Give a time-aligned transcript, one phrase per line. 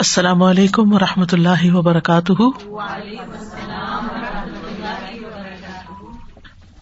[0.00, 2.32] السلام علیکم و رحمۃ اللہ وبرکاتہ۔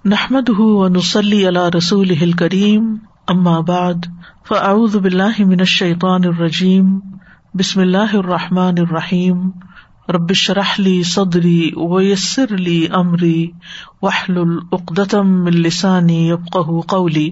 [0.04, 0.50] نحمد
[0.88, 2.96] نسلی اللہ رسول کریم
[3.60, 4.06] بعد،
[4.48, 6.98] فاعوذ باللہ من الشیطان الرجیم،
[7.54, 9.50] بسم اللہ الرحمٰن الرحیم۔
[10.08, 13.50] ربش رحلی صدری ویسر علی عمری
[14.02, 16.30] وحل العقدم السانی
[16.88, 17.30] قولی۔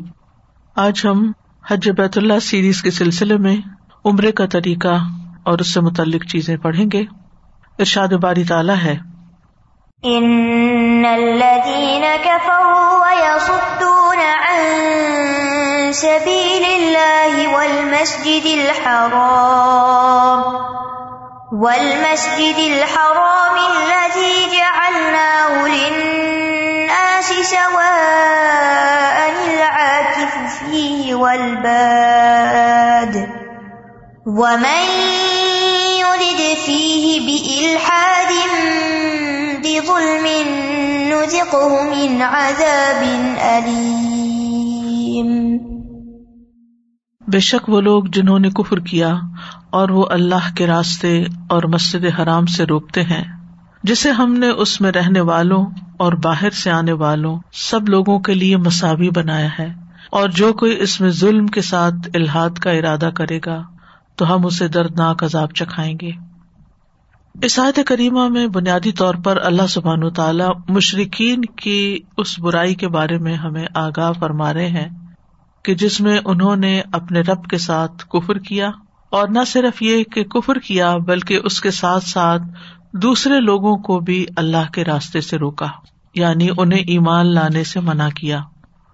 [0.77, 1.33] آج ہم
[1.71, 3.57] حج بیت اللہ سیریز کے سلسلے میں
[4.05, 4.99] عمرے کا طریقہ
[5.47, 7.05] اور اس سے متعلق چیزیں پڑھیں گے۔
[7.79, 8.97] ارشاد باری تعالیٰ ہے۔
[10.03, 14.63] ان الذين كفروا ويصدون عن
[15.93, 20.67] سبيل الله والمسجد الحرام
[21.53, 33.17] والمسجد الحرام الذي جعلناه للناس سواء العاكف فيه والباد،
[34.27, 35.07] ومن
[47.29, 49.15] بے شک وہ لوگ جنہوں نے کفر کیا
[49.71, 53.25] اور وہ اللہ کے راستے اور مسجد حرام سے روکتے ہیں،
[53.83, 55.67] جسے ہم نے اس میں رہنے والوں
[55.99, 59.75] اور باہر سے آنے والوں سب لوگوں کے لیے مساوی بنایا ہے۔
[60.11, 63.63] اور جو کوئی اس میں ظلم کے ساتھ الحاد کا ارادہ کرے گا،
[64.17, 66.26] تو ہم اسے دردناک عذاب چکھائیں گے۔
[67.43, 73.19] اسعد کریمہ میں بنیادی طور پر اللہ سبحان تعالیٰ مشرقین کی اس برائی کے بارے
[73.19, 74.89] میں ہمیں آگاہ فرما رہے ہیں
[75.63, 78.71] کہ جس میں انہوں نے اپنے رب کے ساتھ کفر کیا
[79.11, 82.43] اور نہ صرف یہ کہ کفر کیا بلکہ اس کے ساتھ ساتھ
[82.93, 85.67] دوسرے لوگوں کو بھی اللہ کے راستے سے روکا
[86.15, 88.41] یعنی انہیں ایمان لانے سے منع کیا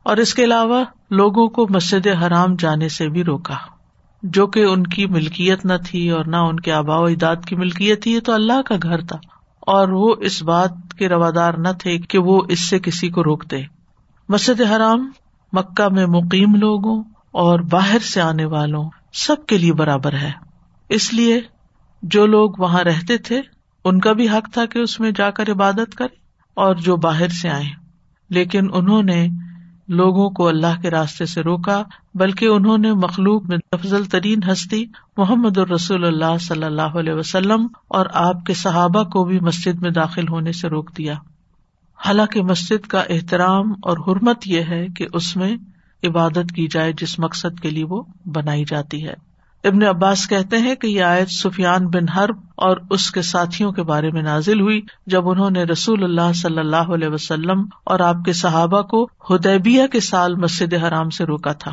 [0.03, 3.82] اور اس کے علاوہ لوگوں کو مسجد حرام جانے سے بھی روکا۔
[4.23, 7.57] جو کہ ان کی ملکیت نہ تھی اور نہ ان کے آبا و اجداد کی
[7.57, 9.19] ملکیت تھی، یہ تو اللہ کا گھر تھا۔
[9.61, 13.63] اور وہ اس بات کے روادار نہ تھے کہ وہ اس سے کسی کو روکتے۔
[14.29, 15.11] مسجد حرام،
[15.53, 20.31] مکہ میں مقیم لوگوں اور باہر سے آنے والوں سب کے لیے برابر ہے۔
[20.89, 21.41] اس لیے
[22.03, 23.41] جو لوگ وہاں رہتے تھے،
[23.85, 26.17] ان کا بھی حق تھا کہ اس میں جا کر عبادت کرے
[26.55, 27.65] اور جو باہر سے آئے
[28.31, 29.29] لیکن انہوں نے
[29.89, 31.83] لوگوں کو اللہ کے راستے سے روکا،
[32.15, 34.85] بلکہ انہوں نے مخلوق میں افضل ترین ہستی
[35.17, 39.91] محمد الرسول اللہ صلی اللہ علیہ وسلم اور آپ کے صحابہ کو بھی مسجد میں
[39.91, 41.15] داخل ہونے سے روک دیا۔
[42.05, 45.57] حالانکہ مسجد کا احترام اور حرمت یہ ہے کہ اس میں
[46.05, 49.32] عبادت کی جائے جس مقصد کے لیے وہ بنائی جاتی ہے۔
[49.65, 53.83] ابن عباس کہتے ہیں کہ یہ آیت سفیان بن حرب اور اس کے ساتھیوں کے
[53.83, 58.17] بارے میں نازل ہوئی جب انہوں نے رسول اللہ صلی اللہ علیہ وسلم اور آپ
[58.25, 61.71] کے صحابہ کو ہدیبیہ کے سال مسجد حرام سے روکا تھا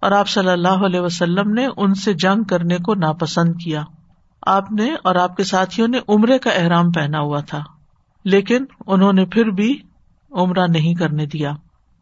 [0.00, 3.82] اور آپ صلی اللہ علیہ وسلم نے ان سے جنگ کرنے کو ناپسند کیا۔
[4.46, 7.62] آپ نے اور آپ کے ساتھیوں نے عمرے کا احرام پہنا ہوا تھا،
[8.24, 9.78] لیکن انہوں نے پھر بھی
[10.30, 11.52] عمرہ نہیں کرنے دیا۔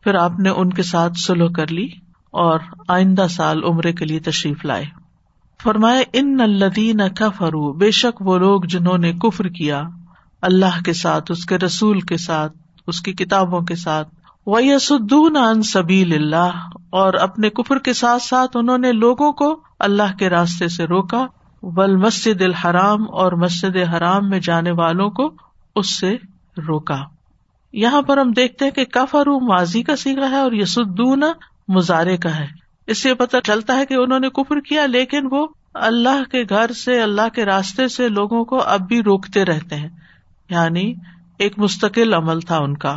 [0.04, 1.86] پھر آپ نے ان کے ساتھ سلو کر لی
[2.30, 4.84] اور آئندہ سال عمرے کے لیے تشریف لائے۔
[5.62, 9.82] فرمائے ان الدین کا فرو بے شک وہ لوگ جنہوں نے کفر کیا
[10.42, 12.52] اللہ کے ساتھ، اس کے رسول کے ساتھ،
[12.86, 14.08] اس کی کتابوں کے ساتھ۔
[14.46, 19.60] وہ یسدون ان سبیل اللہ اور اپنے کفر کے ساتھ ساتھ انہوں نے لوگوں کو
[19.78, 21.26] اللہ کے راستے سے روکا۔
[21.62, 25.32] ول مسجد الحرام، اور مسجد حرام میں جانے والوں کو
[25.76, 26.16] اس سے
[26.68, 26.98] روکا۔
[27.72, 31.22] یہاں پر ہم دیکھتے ہیں کہ کفرو ماضی کا سیگا ہے اور یسدون
[31.68, 35.46] مزارے کا ہے۔ اس سے پتہ چلتا ہے کہ انہوں نے کفر کیا، لیکن وہ
[35.74, 39.88] اللہ کے گھر سے، اللہ کے راستے سے لوگوں کو اب بھی روکتے رہتے ہیں۔
[40.50, 40.94] یعنی
[41.38, 42.96] ایک مستقل عمل تھا ان کا۔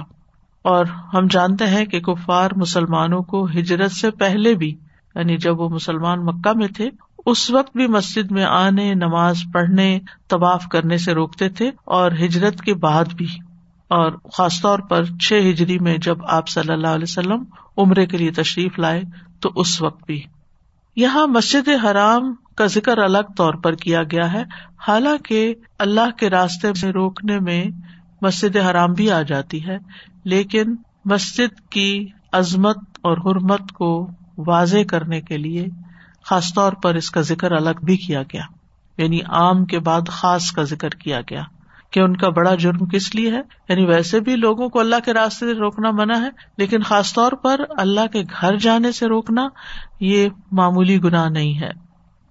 [0.62, 4.76] اور ہم جانتے ہیں کہ کفار مسلمانوں کو ہجرت سے پہلے بھی
[5.16, 6.90] یعنی جب وہ مسلمان مکہ میں تھے،
[7.26, 12.62] اس وقت بھی مسجد میں آنے، نماز پڑھنے، طواف کرنے سے روکتے تھے، اور ہجرت
[12.62, 13.28] کے بعد بھی۔
[13.88, 17.44] اور خاص طور پر چھ ہجری میں جب آپ صلی اللہ علیہ وسلم
[17.78, 19.02] عمرے کے لیے تشریف لائے
[19.42, 20.22] تو اس وقت بھی۔
[20.96, 24.44] یہاں مسجد حرام کا ذکر الگ طور پر کیا گیا ہے۔
[24.88, 27.66] حالانکہ اللہ کے راستے میں روکنے میں
[28.22, 29.78] مسجد حرام بھی آ جاتی ہے،
[30.24, 35.66] لیکن مسجد کی عظمت اور حرمت کو واضح کرنے کے لیے
[36.26, 38.44] خاص طور پر اس کا ذکر الگ بھی کیا گیا۔
[38.98, 41.44] یعنی عام کے بعد خاص کا ذکر کیا گیا۔
[41.92, 45.14] کہ ان کا بڑا جرم کس لیے ہے؟ یعنی ویسے بھی لوگوں کو اللہ کے
[45.14, 49.48] راستے سے روکنا منع ہے، لیکن خاص طور پر اللہ کے گھر جانے سے روکنا
[50.00, 51.72] یہ معمولی گنا نہیں ہے۔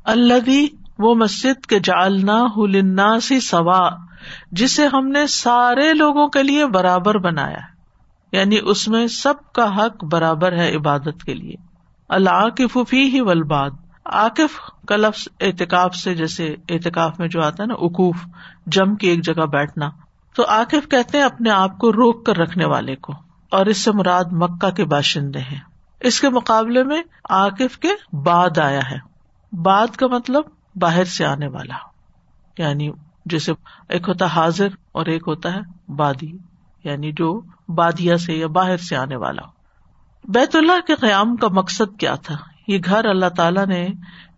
[0.04, 0.68] اللہ بھی
[0.98, 3.90] وہ مسجد کے جالنا ہلنا سی سوا،
[4.52, 7.80] جسے ہم نے سارے لوگوں کے لیے برابر بنایا
[8.32, 11.54] یعنی اس میں سب کا حق برابر ہے عبادت کے لیے۔
[12.08, 13.70] اللہ کی ففی ہی ولباد
[14.04, 18.16] آکف کا لفظ اعتکاف سے، جیسے اعتکاف میں جو آتا ہے نا اکوف
[18.66, 19.90] جم کی ایک جگہ بیٹھنا۔
[20.34, 23.12] تو آکف کہتے ہیں اپنے آپ کو روک کر رکھنے والے کو،
[23.50, 25.60] اور اس سے مراد مکہ کے باشندے ہیں۔
[26.00, 28.98] اس کے مقابلے میں آکف کے بعد آیا ہے۔
[29.52, 30.42] بعد کا مطلب
[30.76, 31.74] باہر سے آنے والا۔
[32.58, 32.90] یعنی
[33.24, 33.52] جیسے
[33.88, 36.36] ایک ہوتا حاضر اور ایک ہوتا ہے بادی۔
[36.84, 39.42] یعنی جو بادیا سے یا باہر سے آنے والا۔
[40.24, 42.36] بیت اللہ کے قیام کا مقصد کیا تھا؟
[42.70, 43.88] یہ گھر اللہ تعالیٰ نے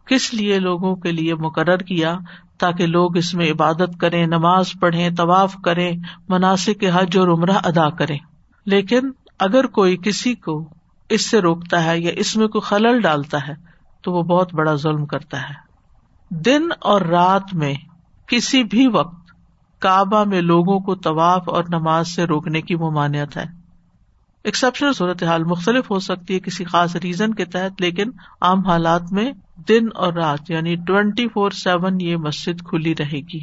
[0.07, 2.19] کس لیے لوگوں کے لیے مقرر کیا
[2.59, 5.93] تاکہ لوگ اس میں عبادت کریں، نماز پڑھیں، طواف کریں
[6.29, 8.19] مناسب حج اور عمرہ ادا کریں۔
[8.67, 10.69] لیکن اگر کوئی کسی کو
[11.09, 13.53] اس سے روکتا ہے یا اس میں کوئی خلل ڈالتا ہے
[14.03, 15.55] تو وہ بہت بڑا ظلم کرتا ہے۔
[16.31, 17.75] دن اور رات میں
[18.27, 19.31] کسی بھی وقت
[19.79, 23.62] کعبہ میں لوگوں کو طواف اور نماز سے روکنے کی ممانعت ہے۔
[24.45, 28.11] ایکسپشنل صورت حال مختلف ہو سکتی ہے کسی خاص ریزن کے تحت، لیکن
[28.41, 29.33] عام حالات میں
[29.69, 33.41] دن اور رات یعنی ٹوینٹی فور سیون یہ مسجد کھلی رہے گی۔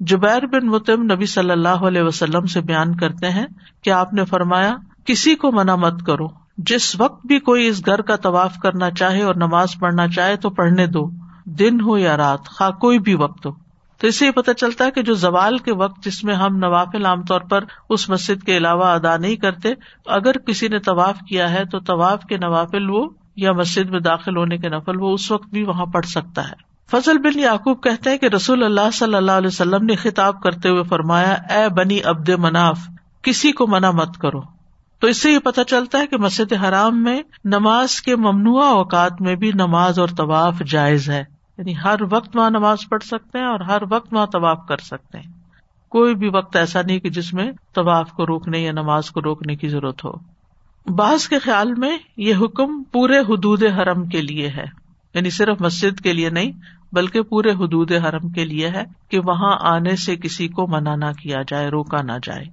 [0.00, 3.46] جبیر بن متم نبی صلی اللہ علیہ وسلم سے بیان کرتے ہیں
[3.82, 6.26] کہ آپ نے فرمایا، کسی کو منع مت کرو۔
[6.58, 10.50] جس وقت بھی کوئی اس گھر کا طواف کرنا چاہے اور نماز پڑھنا چاہے تو
[10.50, 11.10] پڑھنے دو،
[11.44, 13.69] دن ہو یا رات خا کوئی بھی وقت ہو۔
[14.00, 16.56] تو اس سے یہ پتا چلتا ہے کہ جو زوال کے وقت جس میں ہم
[16.56, 19.68] نوافل عام طور پر اس مسجد کے علاوہ ادا نہیں کرتے،
[20.06, 24.36] اگر کسی نے طواف کیا ہے تو طواف کے نوافل وہ، یا مسجد میں داخل
[24.36, 28.10] ہونے کے نفل وہ اس وقت بھی وہاں پڑھ سکتا ہے۔ فضل بن یعقوب کہتے
[28.10, 31.98] ہیں کہ رسول اللہ صلی اللہ علیہ وسلم نے خطاب کرتے ہوئے فرمایا، اے بنی
[32.04, 32.78] ابد مناف،
[33.22, 34.40] کسی کو منع مت کرو۔
[34.98, 39.20] تو اس سے یہ پتا چلتا ہے کہ مسجد حرام میں نماز کے ممنوع اوقات
[39.20, 43.46] میں بھی نماز اور طواف جائز ہے۔ یعنی ہر وقت وہاں نماز پڑھ سکتے ہیں
[43.46, 45.32] اور ہر وقت وہاں طواف کر سکتے ہیں۔
[45.88, 49.56] کوئی بھی وقت ایسا نہیں کہ جس میں طواف کو روکنے یا نماز کو روکنے
[49.56, 50.12] کی ضرورت ہو۔
[50.94, 54.64] بعض کے خیال میں یہ حکم پورے حدود حرم کے لیے ہے۔
[55.14, 56.52] یعنی صرف مسجد کے لیے نہیں،
[56.92, 61.12] بلکہ پورے حدود حرم کے لیے ہے کہ وہاں آنے سے کسی کو منع نہ
[61.22, 62.44] کیا جائے، روکا نہ جائے۔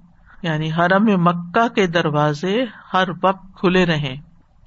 [0.42, 2.64] یعنی حرم مکہ کے دروازے
[2.94, 4.16] ہر وقت کھلے رہیں۔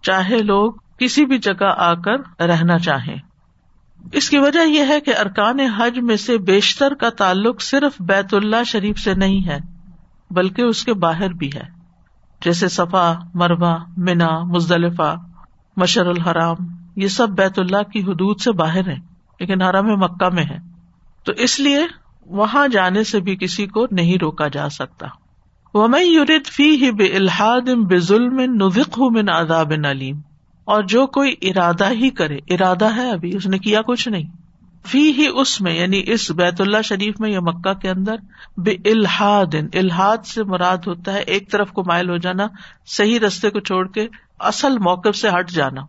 [0.01, 3.30] چاہے لوگ کسی بھی جگہ آ کر رہنا چاہیں۔
[4.13, 8.33] اس کی وجہ یہ ہے کہ ارکان حج میں سے بیشتر کا تعلق صرف بیت
[8.33, 9.59] اللہ شریف سے نہیں ہے،
[10.31, 11.81] بلکہ اس کے باہر بھی ہے۔
[12.41, 15.15] جیسے صفا مروا مینا مزدلفہ،
[15.77, 16.55] مشر الحرام،
[16.95, 18.95] یہ سب بیت اللہ کی حدود سے باہر ہے
[19.39, 20.57] لیکن حرم مکہ میں ہے
[21.23, 21.79] تو اس لیے
[22.25, 25.07] وہاں جانے سے بھی کسی کو نہیں روکا جا سکتا۔
[25.73, 28.39] وہ میں یورت فی ہی بے الحاد بے ظلم
[29.85, 30.19] علیم۔
[30.65, 34.23] اور جو کوئی ارادہ ہی کرے، ارادہ ہے ابھی، اس نے کیا کچھ نہیں۔
[34.85, 38.15] فی ہی اس میں یعنی اس بیت اللہ شریف میں یا مکہ کے اندر،
[38.57, 42.47] بے الحاد الحاد سے مراد ہوتا ہے ایک طرف کو مائل ہو جانا،
[42.87, 44.07] صحیح رستے کو چھوڑ کے
[44.39, 45.81] اصل موقف سے ہٹ جانا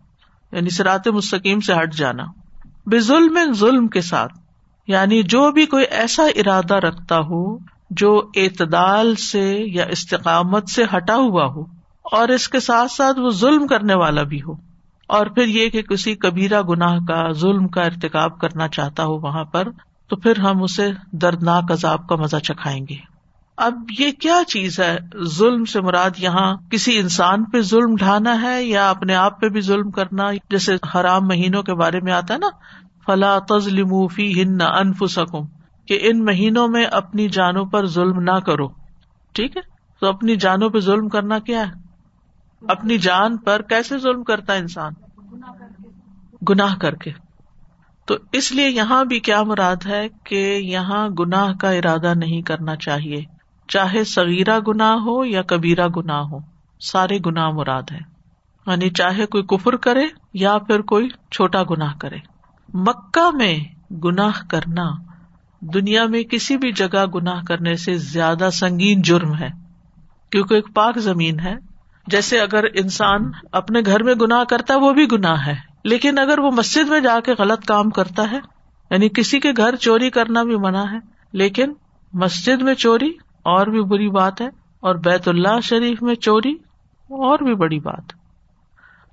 [0.51, 2.23] یعنی سرات مستقیم سے ہٹ جانا۔
[2.87, 4.33] بے ظلم ظلم کے ساتھ
[4.87, 7.57] یعنی جو بھی کوئی ایسا ارادہ رکھتا ہو
[7.89, 13.29] جو اعتدال سے یا استقامت سے ہٹا ہوا ہو اور اس کے ساتھ ساتھ وہ
[13.29, 14.53] ظلم کرنے والا بھی ہو۔
[15.07, 19.43] اور پھر یہ کہ کسی کبیرہ گناہ کا، ظلم کا ارتقاب کرنا چاہتا ہو وہاں
[19.43, 19.67] پر،
[20.07, 23.13] تو پھر ہم اسے دردناک عذاب کا مزہ چکھائیں گے۔
[23.57, 28.63] اب یہ کیا چیز ہے؟ ظلم سے مراد یہاں کسی انسان پہ ظلم ڈھانا ہے
[28.63, 32.39] یا اپنے آپ پہ بھی ظلم کرنا؟ جیسے حرام مہینوں کے بارے میں آتا ہے
[32.39, 32.49] نا،
[33.05, 35.47] فلا تزلم فی ہن انف سکوں
[35.85, 38.67] کہ ان مہینوں میں اپنی جانوں پر ظلم نہ کرو۔
[39.31, 39.61] ٹھیک ہے؟
[39.99, 41.82] تو اپنی جانوں پہ ظلم کرنا کیا ہے؟
[42.67, 44.93] اپنی جان پر کیسے ظلم کرتا ہے انسان؟
[46.49, 47.11] گناہ کر کے۔
[48.05, 52.75] تو اس لیے یہاں بھی کیا مراد ہے کہ یہاں گناہ کا ارادہ نہیں کرنا
[52.75, 53.25] چاہیے۔
[53.67, 56.39] چاہے سغیرہ گنا ہو یا کبیرا گنا ہو،
[56.79, 57.99] سارے گناہ مراد ہے
[58.67, 62.17] یعنی چاہے کوئی کفر کرے یا پھر کوئی چھوٹا گناہ کرے۔
[62.73, 63.59] مکہ میں
[63.95, 64.91] گناہ کرنا
[65.59, 69.49] دنیا میں کسی بھی جگہ گناہ کرنے سے زیادہ سنگین جرم ہے۔
[70.31, 71.72] کیونکہ ایک پاک زمین ہے۔
[72.07, 76.39] جیسے اگر انسان اپنے گھر میں گناہ کرتا ہے، وہ بھی گناہ ہے۔ لیکن اگر
[76.39, 78.39] وہ مسجد میں جا کے غلط کام کرتا ہے
[78.91, 80.97] یعنی کسی کے گھر چوری کرنا بھی منع ہے،
[81.33, 81.73] لیکن
[82.13, 83.09] مسجد میں چوری
[83.43, 84.47] اور بھی بری بات ہے،
[84.79, 86.53] اور بیت اللہ شریف میں چوری
[87.09, 88.13] اور بھی بڑی بات۔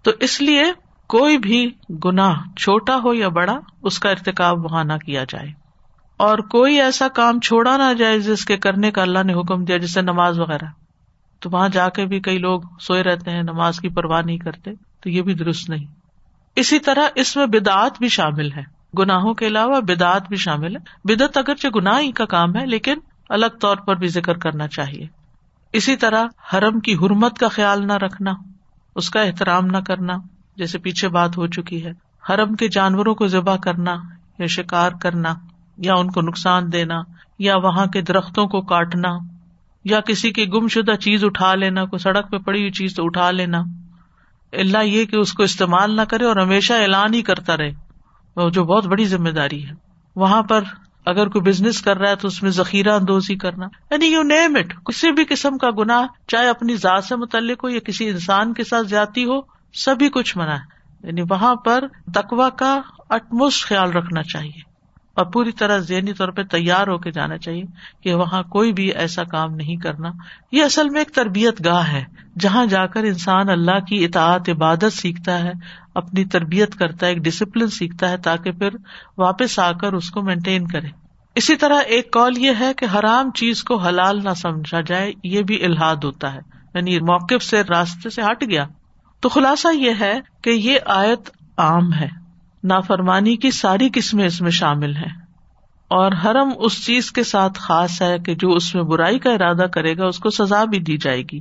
[0.03, 0.63] تو اس لیے
[1.09, 1.71] کوئی بھی
[2.05, 5.49] گناہ چھوٹا ہو یا بڑا، اس کا ارتقاب وہاں نہ کیا جائے۔
[6.17, 9.77] اور کوئی ایسا کام چھوڑا نہ جائے جس کے کرنے کا اللہ نے حکم دیا،
[9.77, 10.80] جیسے نماز وغیرہ۔
[11.41, 14.71] تو وہاں جا کے بھی کئی لوگ سوئے رہتے ہیں، نماز کی پرواہ نہیں کرتے،
[15.01, 15.85] تو یہ بھی درست نہیں۔
[16.57, 18.63] اسی طرح اس میں بدعت بھی شامل ہے
[18.99, 22.95] گناہوں کے علاوہ بدعت بھی شامل ہے بدعت اگرچہ گناہ ہی کا کام ہے، لیکن
[23.29, 25.07] الگ طور پر بھی ذکر کرنا چاہیے۔
[25.73, 28.33] اسی طرح حرم کی حرمت کا خیال نہ رکھنا،
[28.97, 30.15] اس کا احترام نہ کرنا،
[30.57, 31.93] جیسے پیچھے بات ہو چکی ہے۔
[32.29, 33.97] حرم کے جانوروں کو ذبح کرنا
[34.39, 35.35] یا شکار کرنا
[35.79, 37.03] یا ان کو نقصان دینا
[37.39, 39.09] یا وہاں کے درختوں کو کاٹنا۔
[39.85, 43.05] یا کسی کی گم شدہ چیز اٹھا لینا، کوئی سڑک پہ پڑی ہوئی چیز تو
[43.05, 43.63] اٹھا لینا۔
[44.53, 47.91] اللہ یہ کہ اس کو استعمال نہ کرے اور ہمیشہ اعلان ہی کرتا رہے۔
[48.51, 49.73] جو بہت بڑی ذمہ داری ہے۔
[50.17, 50.61] وہاں پر
[51.07, 54.57] اگر کوئی بزنس کر رہا ہے تو اس میں ذخیرہ اندوزی کرنا۔ یعنی یو نیم
[54.57, 58.55] اٹ کسی بھی قسم کا گنا چاہے اپنی ذات سے متعلق ہو یا کسی انسان
[58.55, 59.41] کے ساتھ زیادتی ہو،
[59.75, 61.85] سبھی کچھ منع ہے۔ یعنی وہاں پر
[62.15, 64.70] تقوا کا اٹموسٹ خیال رکھنا چاہیے۔
[65.15, 67.63] اور پوری طرح ذہنی طور پہ تیار ہو کے جانا چاہیے
[68.03, 70.09] کہ وہاں کوئی بھی ایسا کام نہیں کرنا۔
[70.53, 72.05] یہ اصل میں ایک تربیت گاہ ہے،
[72.39, 75.53] جہاں جا کر انسان اللہ کی اطاعت، عبادت سیکھتا ہے،
[75.95, 78.69] اپنی تربیت کرتا ہے، ایک ڈسپلن سیکھتا ہے تاکہ پھر
[79.19, 80.89] واپس آ کر اس کو مینٹین کرے۔
[81.35, 85.43] اسی طرح ایک کال یہ ہے کہ حرام چیز کو حلال نہ سمجھا جائے، یہ
[85.43, 86.41] بھی الحاد ہوتا ہے۔
[86.75, 88.67] یعنی موقف سے، راستے سے ہٹ گیا۔
[89.21, 92.09] تو خلاصہ یہ ہے کہ یہ آیت عام ہے۔
[92.65, 95.31] نافرمانی کی ساری قسمیں اس میں شامل ہیں۔
[95.89, 99.67] اور حرم اس چیز کے ساتھ خاص ہے کہ جو اس میں برائی کا ارادہ
[99.75, 101.41] کرے گا، اس کو سزا بھی دی جائے گی۔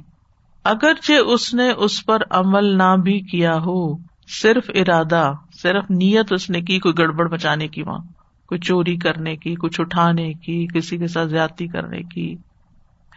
[0.63, 3.97] اگرچہ اس نے اس پر عمل نہ بھی کیا ہو،
[4.41, 7.99] صرف ارادہ، صرف نیت اس نے کی کوئی گڑبڑ بچانے کی وہاں،
[8.47, 12.35] کوئی چوری کرنے کی کچھ اٹھانے کی، کسی کے ساتھ زیادتی کرنے کی۔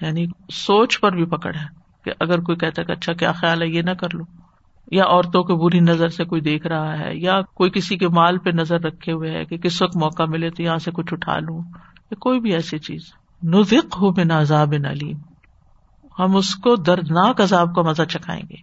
[0.01, 1.67] یعنی سوچ پر بھی پکڑ ہے
[2.05, 4.42] کہ اگر کوئی کہتا کہ اچھا کیا خیال ہے، یہ نہ کر لو۔
[4.93, 8.39] یا عورتوں کو بری نظر سے کوئی دیکھ رہا ہے، یا کوئی کسی کے مال
[8.39, 11.39] پہ نظر رکھے ہوئے ہے کہ کس وقت موقع ملے تو یہاں سے کچھ اٹھا
[11.39, 11.59] لوں۔
[12.11, 13.01] یا کوئی بھی ایسی چیز۔
[13.43, 15.19] نزق ہو بنا عذاب نلیم
[16.19, 18.55] ہم اس کو دردناک عذاب کا مزہ چکھائیں گے۔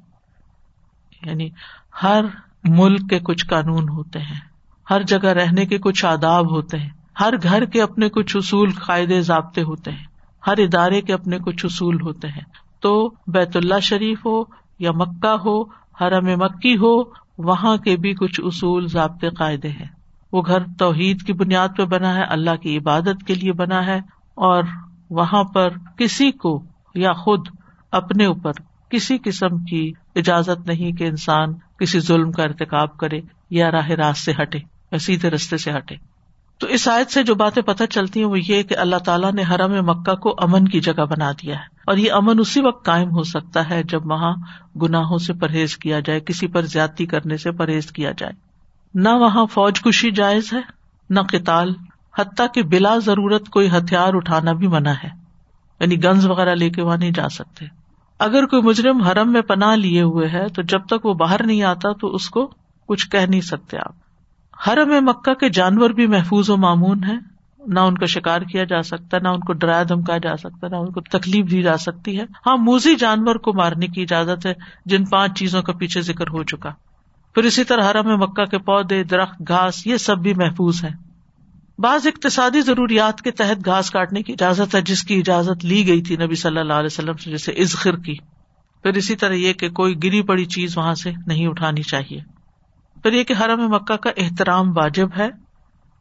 [1.29, 1.49] یعنی
[2.03, 2.25] ہر
[2.63, 4.39] ملک کے کچھ قانون ہوتے ہیں۔
[4.89, 9.21] ہر جگہ رہنے کے کچھ آداب ہوتے ہیں۔ ہر گھر کے اپنے کچھ اصول قاعدے
[9.21, 10.03] ضابطے ہوتے ہیں۔
[10.47, 12.43] ہر ادارے کے اپنے کچھ اصول ہوتے ہیں۔
[12.79, 14.43] تو بیت اللہ شریف ہو
[14.79, 17.03] یا مکہ ہو حرم مکی ہو،
[17.37, 19.87] وہاں کے بھی کچھ اصول ضابطے قاعدے ہیں۔
[20.31, 23.97] وہ گھر توحید کی بنیاد پہ بنا ہے، اللہ کی عبادت کے لیے بنا ہے
[24.35, 24.63] اور
[25.09, 26.63] وہاں پر کسی کو
[26.95, 27.47] یا خود
[27.91, 28.51] اپنے اوپر
[28.89, 34.25] کسی قسم کی اجازت نہیں کہ انسان کسی ظلم کا ارتقاب کرے یا راہ راست
[34.25, 34.57] سے ہٹے
[34.91, 35.95] یا سیدھے رستے سے ہٹے۔
[36.59, 39.43] تو اس آیت سے جو باتیں پتہ چلتی ہیں وہ یہ کہ اللہ تعالیٰ نے
[39.51, 43.09] حرم مکہ کو امن کی جگہ بنا دیا ہے۔ اور یہ امن اسی وقت قائم
[43.09, 44.35] ہو سکتا ہے جب وہاں
[44.81, 48.33] گناہوں سے پرہیز کیا جائے، کسی پر زیادتی کرنے سے پرہیز کیا جائے۔
[48.93, 50.61] نہ وہاں فوج کشی جائز ہے،
[51.09, 51.73] نہ قتال،
[52.17, 55.09] حتیٰ کہ بلا ضرورت کوئی ہتھیار اٹھانا بھی منع ہے۔
[55.79, 57.65] یعنی گنز وغیرہ لے کے وہاں نہیں جا سکتے۔
[58.19, 61.63] اگر کوئی مجرم حرم میں پناہ لیے ہوئے ہے، تو جب تک وہ باہر نہیں
[61.63, 62.51] آتا، تو اس کو
[62.87, 63.95] کچھ کہہ نہیں سکتے آپ۔
[64.67, 67.28] حرم مکہ کے جانور بھی محفوظ و معمون ہے
[67.67, 70.75] نہ ان کا شکار کیا جا سکتا، نہ ان کو ڈرایا دھمکایا جا سکتا، نہ
[70.75, 74.53] ان کو تکلیف دی جا سکتی ہے۔ ہاں موزی جانور کو مارنے کی اجازت ہے،
[74.85, 76.69] جن پانچ چیزوں کا پیچھے ذکر ہو چکا۔
[77.35, 80.89] پھر اسی طرح حرم مکہ کے پودے، درخت، گھاس، یہ سب بھی محفوظ ہے
[81.79, 86.01] بعض اقتصادی ضروریات کے تحت گھاس کاٹنے کی اجازت ہے، جس کی اجازت لی گئی
[86.01, 88.15] تھی نبی صلی اللہ علیہ وسلم سے، جیسے ازخر کی۔
[88.83, 92.19] پھر اسی طرح یہ کہ کوئی گری پڑی چیز وہاں سے نہیں اٹھانی چاہیے۔
[93.03, 95.29] پھر یہ کہ حرم مکہ کا احترام واجب ہے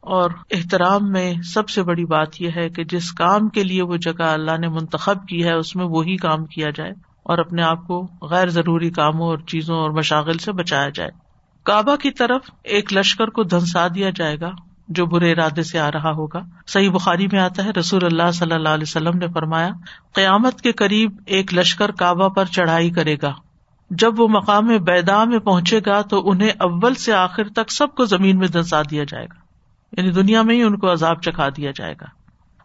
[0.01, 3.97] اور احترام میں سب سے بڑی بات یہ ہے کہ جس کام کے لیے وہ
[3.97, 6.91] جگہ اللہ نے منتخب کی ہے، اس میں وہی کام کیا جائے
[7.23, 11.09] اور اپنے آپ کو غیر ضروری کاموں اور چیزوں اور مشاغل سے بچایا جائے۔
[11.63, 14.51] کعبہ کی طرف ایک لشکر کو دھنسا دیا جائے گا
[14.87, 18.53] جو برے ارادے سے آ رہا ہوگا۔ صحیح بخاری میں آتا ہے، رسول اللہ صلی
[18.53, 19.69] اللہ علیہ وسلم نے فرمایا،
[20.13, 23.33] قیامت کے قریب ایک لشکر کعبہ پر چڑھائی کرے گا۔
[23.89, 28.05] جب وہ مقام بیدا میں پہنچے گا تو انہیں اول سے آخر تک سب کو
[28.05, 29.48] زمین میں دنسا دیا جائے گا۔
[29.97, 32.05] یعنی دنیا میں ہی ان کو عذاب چکھا دیا جائے گا۔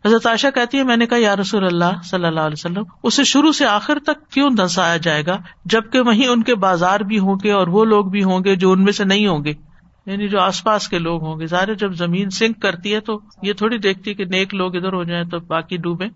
[0.09, 3.25] حضرت عائشہ کہتی ہے میں نے کہا، یا رسول اللہ صلی اللہ علیہ وسلم، اسے
[3.25, 7.37] شروع سے آخر تک کیوں دنسایا جائے گا؟ جبکہ وہیں ان کے بازار بھی ہوں
[7.45, 9.53] گے اور وہ لوگ بھی ہوں گے جو ان میں سے نہیں ہوں گے۔
[10.07, 13.21] یعنی جو آس پاس کے لوگ ہوں گے۔ ظاہر جب زمین سنک کرتی ہے تو
[13.43, 16.07] یہ تھوڑی دیکھتی ہے کہ نیک لوگ ادھر ہو جائیں تو باقی ڈوبے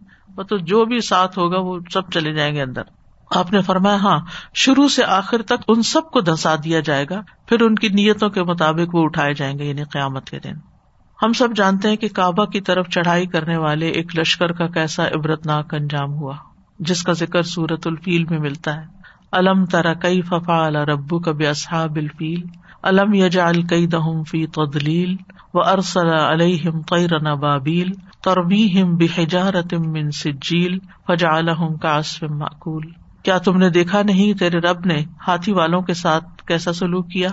[0.48, 2.82] تو جو بھی ساتھ ہوگا، وہ سب چلے جائیں گے اندر۔
[3.30, 4.20] آپ نے فرمایا ہاں
[4.54, 8.30] شروع سے آخر تک ان سب کو دسا دیا جائے گا، پھر ان کی نیتوں
[8.30, 10.77] کے مطابق وہ اٹھائے جائیں گے یعنی قیامت کے دن۔
[11.22, 15.06] ہم سب جانتے ہیں کہ کعبہ کی طرف چڑھائی کرنے والے ایک لشکر کا کیسا
[15.06, 16.34] عبرت ناک انجام ہوا،
[16.78, 18.86] جس کا ذکر سورت الفیل میں ملتا ہے۔
[19.32, 22.42] الم ترا کئی ففا ربو کب اصحاب الفیل؟
[22.82, 25.16] الم یجا القئی دہم فی تدلیل
[25.54, 27.92] و ارسل علیہم قیرن بابیل
[28.24, 32.90] تربیم بحجارتم من سجیل؟ فجا الحم کا معقول
[33.22, 37.28] کیا تم نے دیکھا نہیں تیرے رب نے ہاتھی والوں کے ساتھ کیسا سلوک کیا؟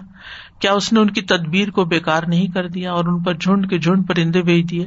[0.60, 3.70] کیا اس نے ان کی تدبیر کو بےکار نہیں کر دیا اور ان پر جھنڈ
[3.70, 4.86] کے جھنڈ پرندے بھیج دیے؟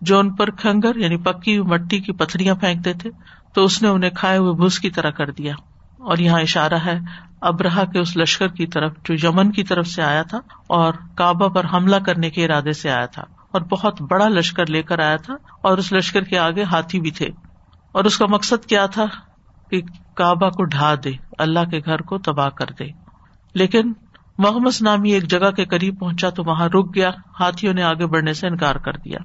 [0.00, 3.10] جو ان پر کھنگر یعنی پکی مٹی کی پتھریاں پھینکتے تھے،
[3.54, 5.54] تو اس نے انہیں کھائے ہوئے بھوس کی طرح کر دیا۔
[5.98, 6.98] اور یہاں اشارہ ہے
[7.40, 11.48] ابراہ کے اس لشکر کی طرف، جو یمن کی طرف سے آیا تھا اور کعبہ
[11.48, 15.16] پر حملہ کرنے کے ارادے سے آیا تھا۔ اور بہت بڑا لشکر لے کر آیا
[15.16, 17.26] تھا اور اس لشکر کے آگے ہاتھی بھی تھے۔
[17.92, 19.04] اور اس کا مقصد کیا تھا؟
[19.70, 19.80] کہ
[20.14, 22.84] کعبہ کو ڈھا دے، اللہ کے گھر کو تباہ کر دے۔
[23.54, 23.92] لیکن
[24.40, 28.32] محمد نامی ایک جگہ کے قریب پہنچا تو وہاں رک گیا۔ ہاتھیوں نے آگے بڑھنے
[28.32, 29.18] سے انکار کر دیا۔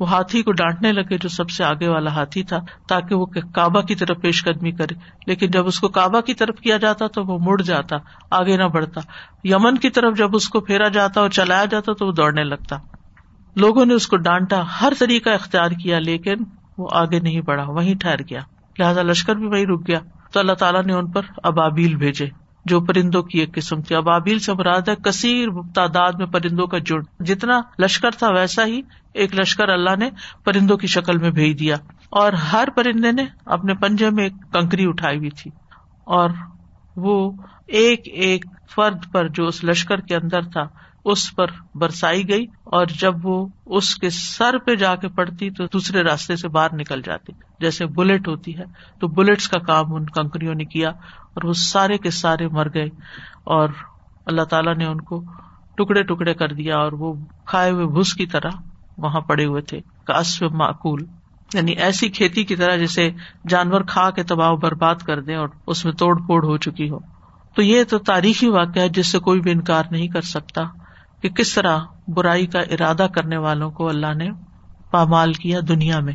[0.00, 2.58] وہ ہاتھی کو ڈانٹنے لگے جو سب سے آگے والا ہاتھی تھا،
[2.88, 4.94] تاکہ وہ کعبہ کی طرف پیش قدمی کرے۔
[5.26, 7.96] لیکن جب اس کو کعبہ کی طرف کیا جاتا تو وہ مڑ جاتا،
[8.30, 9.00] آگے نہ بڑھتا۔
[9.44, 12.76] یمن کی طرف جب اس کو پھیرا جاتا اور چلایا جاتا تو وہ دوڑنے لگتا۔
[13.56, 16.34] لوگوں نے اس کو ڈانٹا، ہر طریقہ اختیار کیا، لیکن
[16.78, 18.40] وہ آگے نہیں بڑھا، وہیں ٹھہر گیا۔
[18.78, 19.98] لہٰذا لشکر بھی وہی رک گیا۔
[20.32, 24.38] تو اللہ تعالیٰ نے ان پر ابابیل بھیجے۔ جو پرندوں کی ایک قسم تھی۔ ابابیل
[24.38, 28.80] سے مراد ہے کثیر تعداد میں پرندوں کا جڑ۔ جتنا لشکر تھا ویسا ہی
[29.14, 30.10] ایک لشکر اللہ نے
[30.44, 31.76] پرندوں کی شکل میں بھیج دیا۔
[32.10, 35.50] اور ہر پرندے نے اپنے پنجے میں ایک کنکری اٹھائی ہوئی تھی۔
[36.04, 36.30] اور
[36.96, 37.32] وہ
[37.66, 38.44] ایک ایک
[38.74, 40.62] فرد پر جو اس لشکر کے اندر تھا
[41.04, 45.64] اس پر برسائی گئی اور جب وہ اس کے سر پہ جا کے پڑتی تو
[45.66, 48.64] دوسرے راستے سے باہر نکل جاتی۔ جیسے بلٹ ہوتی ہے
[49.00, 52.86] تو بلٹس کا کام ان کنکریوں نے کیا اور وہ سارے کے سارے مر گئے
[53.44, 53.68] اور
[54.26, 55.22] اللہ تعالیٰ نے ان کو
[55.76, 57.14] ٹکڑے ٹکڑے کر دیا اور وہ
[57.46, 58.50] کھائے ہوئے بھس کی طرح
[58.98, 59.80] وہاں پڑے ہوئے تھے۔
[60.50, 61.04] معقول۔
[61.54, 63.10] یعنی ایسی کھیتی کی طرح جیسے
[63.48, 66.98] جانور کھا کے تباہ برباد کر دیں اور اس میں توڑ پھوڑ ہو چکی ہو۔
[67.54, 70.62] تو یہ تو تاریخی واقعہ ہے جس سے کوئی بھی انکار نہیں کر سکتا۔
[71.24, 71.78] کہ کس طرح
[72.08, 74.30] برائی کا ارادہ کرنے والوں کو اللہ نے
[74.90, 76.12] پامال کیا دنیا میں۔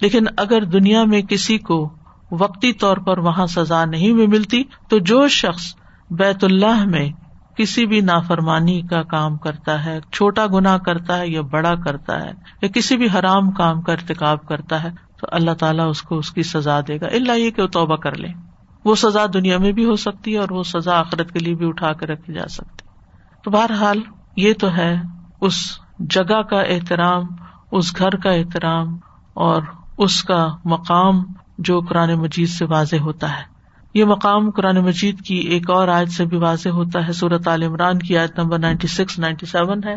[0.00, 1.94] لیکن اگر دنیا میں کسی کو
[2.30, 5.74] وقتی طور پر وہاں سزا نہیں بھی ملتی، تو جو شخص
[6.10, 7.10] بیت اللہ میں
[7.56, 12.32] کسی بھی نافرمانی کا کام کرتا ہے، چھوٹا گنا کرتا ہے یا بڑا کرتا ہے،
[12.62, 14.88] یا کسی بھی حرام کام کا ارتقاب کرتا ہے،
[15.20, 17.96] تو اللہ تعالیٰ اس کو اس کی سزا دے گا۔ اللہ یہ کہ وہ توبہ
[17.96, 18.28] کر لے۔
[18.84, 21.68] وہ سزا دنیا میں بھی ہو سکتی ہے اور وہ سزا آخرت کے لیے بھی
[21.68, 22.88] اٹھا کے رکھی جا سکتی۔
[23.44, 23.98] تو بہرحال
[24.36, 24.96] یہ تو ہے
[25.40, 25.54] اس
[25.98, 27.22] جگہ کا احترام،
[27.72, 28.98] اس گھر کا احترام
[29.34, 29.62] اور
[29.98, 31.24] اس کا مقام
[31.58, 33.42] جو قرآن مجید سے واضح ہوتا ہے۔
[33.94, 37.62] یہ مقام قرآن مجید کی ایک اور آیت سے بھی واضح ہوتا ہے۔ سورت عال
[37.62, 39.96] عمران کی آیت number ninety six ninety seven ہے۔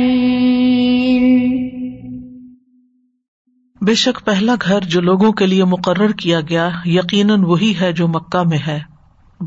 [3.80, 8.08] بے شک پہلا گھر جو لوگوں کے لیے مقرر کیا گیا یقیناً وہی ہے جو
[8.08, 8.78] مکہ میں ہے۔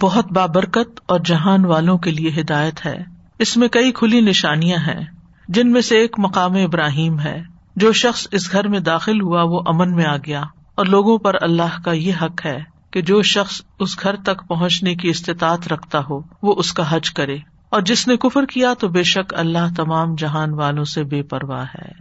[0.01, 2.97] بہت بابرکت اور جہان والوں کے لیے ہدایت ہے۔
[3.39, 5.18] اس میں کئی کھلی نشانیاں ہیں۔
[5.49, 7.41] جن میں سے ایک مقام ابراہیم ہے۔
[7.75, 10.41] جو شخص اس گھر میں داخل ہوا، وہ امن میں آ گیا۔
[10.75, 12.59] اور لوگوں پر اللہ کا یہ حق ہے
[12.91, 17.11] کہ جو شخص اس گھر تک پہنچنے کی استطاعت رکھتا ہو، وہ اس کا حج
[17.11, 17.37] کرے۔
[17.69, 21.65] اور جس نے کفر کیا، تو بے شک اللہ تمام جہان والوں سے بے پرواہ
[21.65, 21.91] ہے۔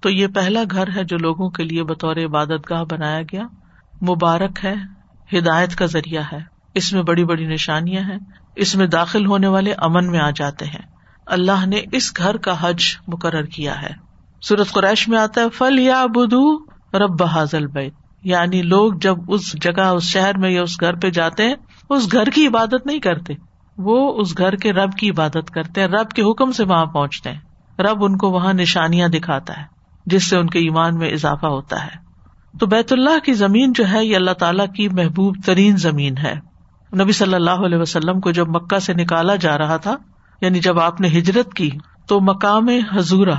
[0.00, 3.42] تو یہ پہلا گھر ہے جو لوگوں کے لیے بطور عبادت گاہ بنایا گیا۔
[4.02, 4.74] مبارک ہے،
[5.38, 6.38] ہدایت کا ذریعہ ہے۔
[6.74, 8.18] اس میں بڑی بڑی نشانیاں ہیں۔
[8.56, 10.93] اس میں داخل ہونے والے امن میں آ جاتے ہیں۔
[11.26, 13.90] اللہ نے اس گھر کا حج مقرر کیا ہے۔
[14.42, 16.64] سورت قریش میں آتا ہے فل یا بدو
[16.98, 21.10] رب حاضل بیت یعنی لوگ جب اس جگہ، اس شہر میں یا اس گھر پہ
[21.10, 21.54] جاتے ہیں،
[21.90, 23.34] اس گھر کی عبادت نہیں کرتے۔
[23.78, 27.32] وہ اس گھر کے رب کی عبادت کرتے ہیں، رب کے حکم سے وہاں پہنچتے
[27.32, 27.40] ہیں۔
[27.78, 29.62] رب ان کو وہاں نشانیاں دکھاتا ہے،
[30.06, 32.04] جس سے ان کے ایمان میں اضافہ ہوتا ہے۔
[32.58, 36.34] تو بیت اللہ کی زمین جو ہے، یہ اللہ تعالیٰ کی محبوب ترین زمین ہے۔
[37.02, 39.96] نبی صلی اللہ علیہ وسلم کو جب مکہ سے نکالا جا رہا تھا
[40.44, 41.70] یعنی جب آپ نے ہجرت کی
[42.08, 43.34] تو مقام حضورا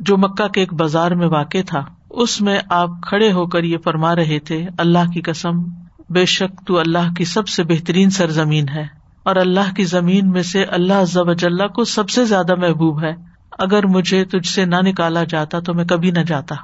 [0.00, 1.84] جو مکہ کے ایک بازار میں واقع تھا،
[2.22, 5.62] اس میں آپ کھڑے ہو کر یہ فرما رہے تھے، اللہ کی قسم،
[6.10, 8.84] بے شک تو اللہ کی سب سے بہترین سرزمین ہے،
[9.26, 13.12] اور اللہ کی زمین میں سے اللہ ضب اللہ کو سب سے زیادہ محبوب ہے۔
[13.58, 16.54] اگر مجھے تجھ سے نہ نکالا جاتا تو میں کبھی نہ جاتا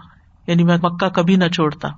[0.48, 1.88] یعنی میں مکہ کبھی نہ چھوڑتا۔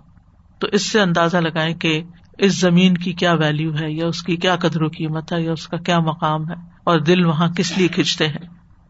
[0.60, 2.00] تو اس سے اندازہ لگائے کہ
[2.38, 5.52] اس زمین کی کیا ویلو ہے، یا اس کی کیا قدر و قیمت ہے، یا
[5.52, 6.54] اس کا کیا مقام ہے۔
[6.84, 8.46] اور دل وہاں کس لیے کھینچتے ہیں؟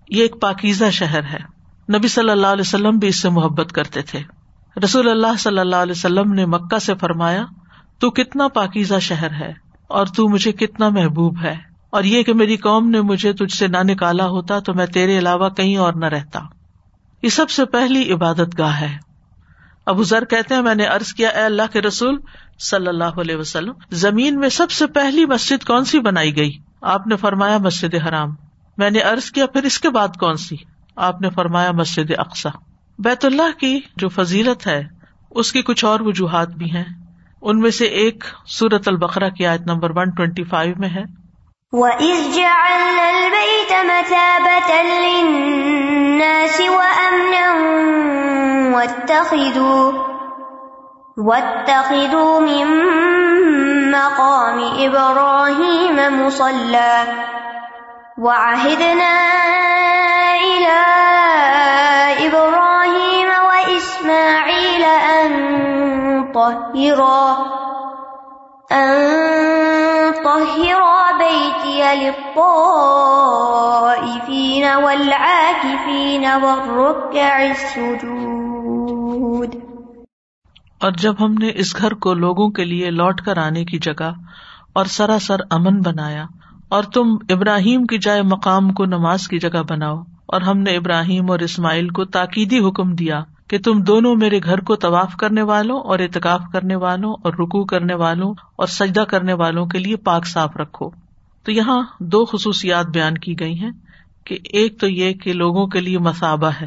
[0.09, 1.38] یہ ایک پاکیزہ شہر ہے۔
[1.98, 4.20] نبی صلی اللہ علیہ وسلم بھی اس سے محبت کرتے تھے۔
[4.85, 7.44] رسول اللہ صلی اللہ علیہ وسلم نے مکہ سے فرمایا،
[7.98, 9.52] تو کتنا پاکیزہ شہر ہے
[9.88, 13.66] اور تو مجھے کتنا محبوب ہے۔ اور یہ کہ میری قوم نے مجھے تجھ سے
[13.66, 16.40] نہ نکالا ہوتا تو میں تیرے علاوہ کہیں اور نہ رہتا۔
[17.22, 18.98] یہ سب سے پہلی عبادت گاہ ہے۔
[19.87, 22.20] ابو ذر کہتے ہیں، میں نے ارض کیا، اے اللہ کے رسول
[22.59, 27.07] صلی اللہ علیہ وسلم، زمین میں سب سے پہلی مسجد کون سی بنائی گئی؟ آپ
[27.07, 28.31] نے فرمایا مسجد حرام۔
[28.79, 30.57] میں نے ارض کیا، پھر اس کے بعد کون سی؟
[30.97, 32.51] آپ نے فرمایا مسجد اقسا
[32.99, 34.85] بیت اللہ کی جو فضیلت ہے،
[35.31, 36.85] اس کی کچھ اور وجوہات بھی ہیں۔
[37.42, 41.03] ان میں سے ایک سورت البقرا کی آیت نمبر ون ٹوینٹی فائیو میں ہے۔
[41.73, 47.55] وَإِذْ جَعَلْنَا الْبَيْتَ مَثَابَةً لِلنَّاسِ وَأَمْنًا
[48.77, 50.13] وَاتَّخِذُوا
[51.18, 52.66] وَاتَّخِذُوا مِن
[53.90, 57.03] مَّقَامِ إِبْرَاهِيمَ مُصَلًّى
[58.18, 59.14] وَعَهِدْنَا
[60.35, 60.85] إِلَىٰ
[62.27, 65.31] إِبْرَاهِيمَ وَإِسْمَاعِيلَ أَن
[66.35, 67.27] طَهِّرَا
[68.72, 68.92] أَن
[70.24, 72.74] طَهِّرَا بَيْتِيَ لِلطَّائِفِينَ
[74.66, 78.74] وَالْعَاكِفِينَ وَالرُّكَّعِ السُّجُودِ
[80.85, 84.12] اور جب ہم نے اس گھر کو لوگوں کے لیے لوٹ کر آنے کی جگہ
[84.73, 86.25] اور سراسر امن بنایا
[86.68, 91.31] اور تم ابراہیم کی جائے مقام کو نماز کی جگہ بناؤ اور ہم نے ابراہیم
[91.31, 95.81] اور اسماعیل کو تاکیدی حکم دیا کہ تم دونوں میرے گھر کو طواف کرنے والوں
[95.81, 100.27] اور اعتکاف کرنے والوں اور رکو کرنے والوں اور سجدہ کرنے والوں کے لیے پاک
[100.27, 100.90] صاف رکھو۔
[101.44, 103.70] تو یہاں دو خصوصیات بیان کی گئی ہیں
[104.25, 106.66] کہ ایک تو یہ کہ لوگوں کے لیے مسابہ ہے،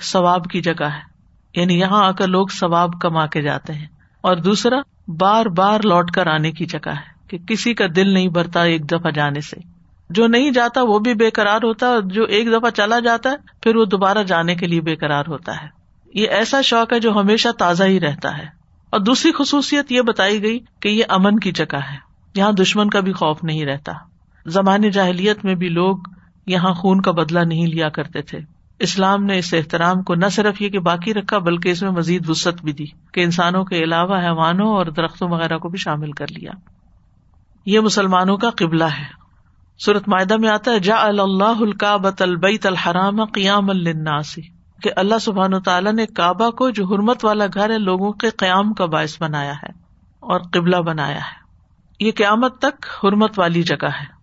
[0.00, 1.07] ثواب کی جگہ ہے۔
[1.54, 3.86] یعنی یہاں آ کر لوگ ثواب کما کے جاتے ہیں۔
[4.20, 4.76] اور دوسرا،
[5.08, 8.90] بار بار لوٹ کر آنے کی جگہ ہے کہ کسی کا دل نہیں بھرتا ایک
[8.90, 9.56] دفعہ جانے سے۔
[10.10, 13.30] جو نہیں جاتا وہ بھی بے قرار ہوتا ہے اور جو ایک دفعہ چلا جاتا
[13.30, 15.68] ہے، پھر وہ دوبارہ جانے کے لیے بے قرار ہوتا ہے۔
[16.14, 18.46] یہ ایسا شوق ہے جو ہمیشہ تازہ ہی رہتا ہے۔
[18.90, 21.96] اور دوسری خصوصیت یہ بتائی گئی کہ یہ امن کی جگہ ہے۔
[22.34, 23.92] یہاں دشمن کا بھی خوف نہیں رہتا۔
[24.46, 25.96] زمانے جاہلیت میں بھی لوگ
[26.46, 30.62] یہاں خون کا بدلا نہیں لیا کرتے تھے۔ اسلام نے اس احترام کو نہ صرف
[30.62, 34.18] یہ کہ باقی رکھا بلکہ اس میں مزید وسط بھی دی کہ انسانوں کے علاوہ
[34.18, 36.50] حیوانوں اور درختوں وغیرہ کو بھی شامل کر لیا۔
[37.66, 39.18] یہ مسلمانوں کا قبلہ ہے۔
[39.78, 44.40] سورت معدہ میں آتا ہے جا اللہ القابت البیت الحرام قیام الناسی
[44.82, 48.74] کہ اللہ سبحان تعالیٰ نے کعبہ کو، جو حرمت والا گھر ہے، لوگوں کے قیام
[48.74, 49.68] کا باعث بنایا ہے
[50.20, 51.48] اور قبلہ بنایا ہے۔
[52.00, 54.17] یہ قیامت تک حرمت والی جگہ ہے۔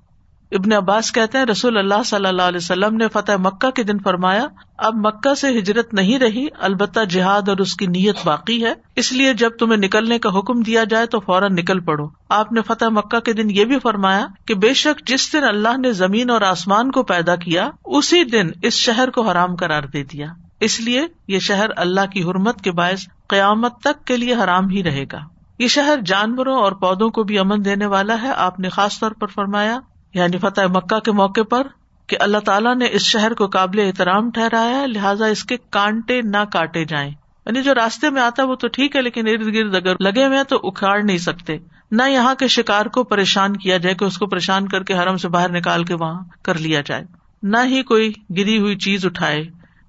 [0.52, 4.00] ابن عباس کہتے ہیں رسول اللہ صلی اللہ علیہ وسلم نے فتح مکہ کے دن
[4.00, 8.74] فرمایا، اب مکہ سے ہجرت نہیں رہی، البتہ جہاد اور اس کی نیت باقی ہے،
[8.96, 12.62] اس لیے جب تمہیں نکلنے کا حکم دیا جائے تو فوراً نکل پڑو۔ آپ نے
[12.62, 16.30] فتح مکہ کے دن یہ بھی فرمایا کہ بے شک جس دن اللہ نے زمین
[16.30, 20.28] اور آسمان کو پیدا کیا، اسی دن اس شہر کو حرام قرار دے دیا۔
[20.60, 24.84] اس لیے یہ شہر اللہ کی حرمت کے باعث قیامت تک کے لیے حرام ہی
[24.84, 25.20] رہے گا۔
[25.60, 29.12] یہ شہر جانوروں اور پودوں کو بھی امن دینے والا ہے، آپ نے خاص طور
[29.12, 29.80] پر فرمایا
[30.16, 31.68] یعنی فتح مکہ کے موقع پر
[32.08, 36.22] کہ اللہ تعالیٰ نے اس شہر کو قابل احترام ٹھہرایا ہے، لہٰذا اس کے کانٹے
[36.22, 37.12] نہ کاٹے جائیں۔
[37.46, 40.26] یعنی جو راستے میں آتا ہے وہ تو ٹھیک ہے، لیکن ارد گرد اگر لگے
[40.26, 41.58] ہوئے تو اکھاڑ نہیں سکتے۔
[41.92, 45.18] نہ یہاں کے شکار کو پریشان کیا جائے کہ اس کو پریشان کر کے حرم
[45.18, 47.06] سے باہر نکال کے وہاں کر لیا جائے۔
[47.44, 49.44] نہ ہی کوئی گری ہوئی چیز اٹھائے،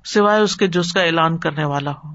[0.05, 2.11] سوائے اس کے جس کا اعلان کرنے والا ہو۔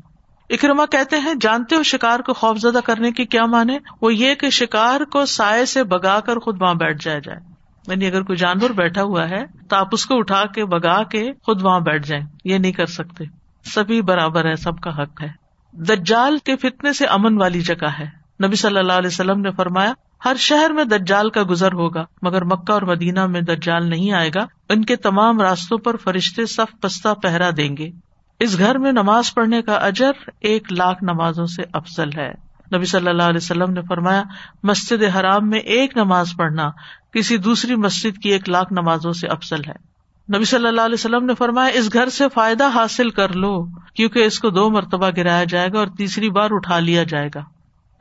[0.49, 4.35] اکرما کہتے ہیں، جانتے ہو شکار کو خوف زدہ کرنے کی کیا مانے وہ یہ
[4.35, 7.50] کہ شکار کو سائے سے بگا کر خود وہاں بیٹھ جایا جائے۔
[7.87, 11.31] یعنی اگر کوئی جانور بیٹھا ہوا ہے تو آپ اس کو اٹھا کے بگا کے
[11.43, 13.23] خود وہاں بیٹھ جائیں۔ یہ نہیں کر سکتے۔
[13.65, 15.27] سبھی برابر ہے سب کا حق ہے۔
[15.73, 19.93] دجال کے فتنے سے امن والی جگہ ہے۔ نبی صلی اللہ علیہ وسلم نے فرمایا،
[20.25, 24.29] ہر شہر میں دجال کا گزر ہوگا، مگر مکہ اور مدینہ میں دجال نہیں آئے
[24.35, 27.91] گا۔ ان کے تمام راستوں پر فرشتے صف پستہ پہرا دیں گے۔
[28.39, 33.07] اس گھر میں نماز پڑھنے کا اجر ایک لاکھ نمازوں سے افضل ہے۔ نبی صلی
[33.07, 34.23] اللہ علیہ وسلم نے فرمایا،
[34.63, 36.69] مسجد حرام میں ایک نماز پڑھنا
[37.13, 39.91] کسی دوسری مسجد کی ایک لاکھ نمازوں سے افضل ہے۔
[40.35, 44.19] نبی صلی اللہ علیہ وسلم نے فرمایا، اس گھر سے فائدہ حاصل کر لو، کیونکہ
[44.19, 47.41] اس کو دو مرتبہ گرایا جائے گا اور تیسری بار اٹھا لیا جائے گا،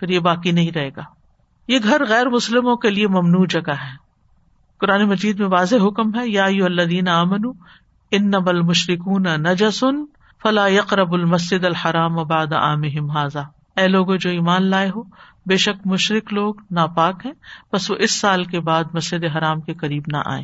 [0.01, 1.03] پھر یہ باقی نہیں رہے گا۔
[1.69, 3.97] یہ گھر غیر مسلموں کے لیے ممنوع جگہ ہے۔
[4.81, 7.43] قرآن مجید میں واضح حکم ہے، یا الدین امن
[8.11, 10.05] ان نبل مشرقن نجسن
[10.43, 13.39] فلا یقرب المسد الحرام اباد عام حاضہ
[13.77, 15.03] اے لوگوں جو ایمان لائے ہو
[15.51, 17.33] بے شک مشرق لوگ ناپاک ہیں،
[17.73, 20.43] بس وہ اس سال کے بعد مسجد حرام کے قریب نہ آئے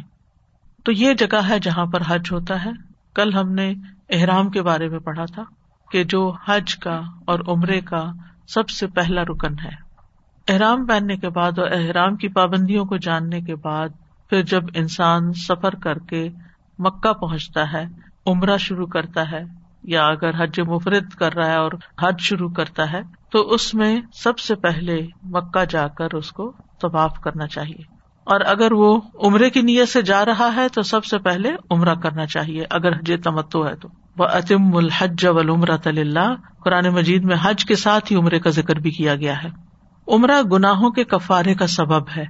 [0.85, 2.71] تو یہ جگہ ہے جہاں پر حج ہوتا ہے۔
[3.15, 3.75] کل ہم نے
[4.11, 5.43] احرام کے بارے میں پڑھا تھا
[5.91, 8.13] کہ جو حج کا اور عمرے کا
[8.49, 9.71] سب سے پہلا رکن ہے۔
[10.49, 13.89] احرام پہننے کے بعد اور احرام کی پابندیوں کو جاننے کے بعد
[14.31, 16.29] پھر جب انسان سفر کر کے
[16.79, 17.85] مکہ پہنچتا ہے،
[18.27, 19.43] عمرہ شروع کرتا ہے
[19.83, 23.01] یا اگر حج مفرد کر رہا ہے اور حج شروع کرتا ہے
[23.33, 28.41] تو اس میں سب سے پہلے مکہ جا کر اس کو طواف کرنا چاہیے۔ اور
[28.41, 32.27] اگر وہ عمرے کی نیت سے جا رہا ہے تو سب سے پہلے عمرہ کرنا
[32.27, 36.35] چاہیے، اگر حج تمتو ہے تو۔ وہ عطم الحج ولعمرۃ اللہ
[36.65, 39.49] قرآن مجید میں حج کے ساتھ ہی عمرے کا ذکر بھی کیا گیا ہے۔
[40.09, 42.25] عمرہ گناہوں کے کفارے کا سبب ہے۔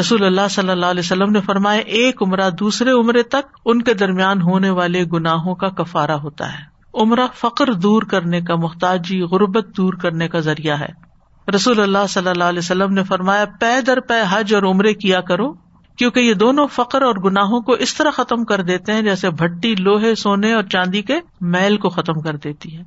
[0.00, 3.94] رسول اللہ صلی اللہ علیہ وسلم نے فرمایا، ایک عمرہ دوسرے عمرے تک ان کے
[3.94, 9.76] درمیان ہونے والے گناہوں کا کفارہ ہوتا ہے۔ عمرہ فخر دور کرنے کا محتاجی، غربت
[9.76, 11.10] دور کرنے کا ذریعہ ہے۔
[11.54, 15.20] رسول اللہ صلی اللہ علیہ وسلم نے فرمایا، پے در پے حج اور عمرے کیا
[15.20, 15.52] کرو،
[15.96, 19.74] کیونکہ یہ دونوں فخر اور گناہوں کو اس طرح ختم کر دیتے ہیں جیسے بھٹی،
[19.74, 22.82] لوہے، سونے اور چاندی کے میل کو ختم کر دیتی ہے۔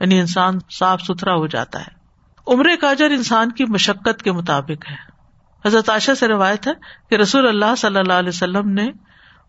[0.00, 1.96] یعنی انسان صاف ستھرا ہو جاتا ہے۔
[2.54, 4.96] عمرے کا اجر انسان کی مشقت کے مطابق ہے۔
[5.66, 6.72] حضرت عائشہ سے روایت ہے
[7.10, 8.90] کہ رسول اللہ صلی اللہ علیہ وسلم نے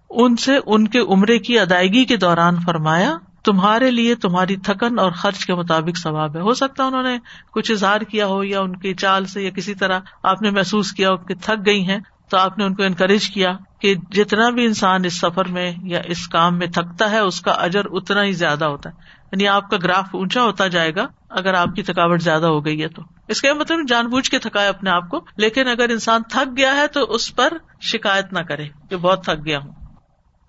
[0.10, 5.12] ان سے ان کے عمرے کی ادائیگی کے دوران فرمایا تمہارے لیے تمہاری تھکن اور
[5.12, 7.18] خرچ کے مطابق ثواب ہے۔ ہو سکتا ہے انہوں نے
[7.52, 10.92] کچھ اظہار کیا ہو یا ان کی چال سے یا کسی طرح آپ نے محسوس
[10.92, 14.50] کیا ہو کہ تھک گئی ہیں تو آپ نے ان کو انکریج کیا کہ جتنا
[14.50, 18.24] بھی انسان اس سفر میں یا اس کام میں تھکتا ہے، اس کا اجر اتنا
[18.24, 18.96] ہی زیادہ ہوتا ہے۔
[19.32, 22.84] یعنی آپ کا گراف اونچا ہوتا جائے گا اگر آپ کی تھکاوٹ زیادہ ہو گئی
[22.84, 26.22] ہے تو۔ اس کا مطلب جان بوجھ کے تھکائے اپنے آپ کو، لیکن اگر انسان
[26.30, 29.72] تھک گیا ہے تو اس پر شکایت نہ کرے کہ بہت تھک گیا ہوں۔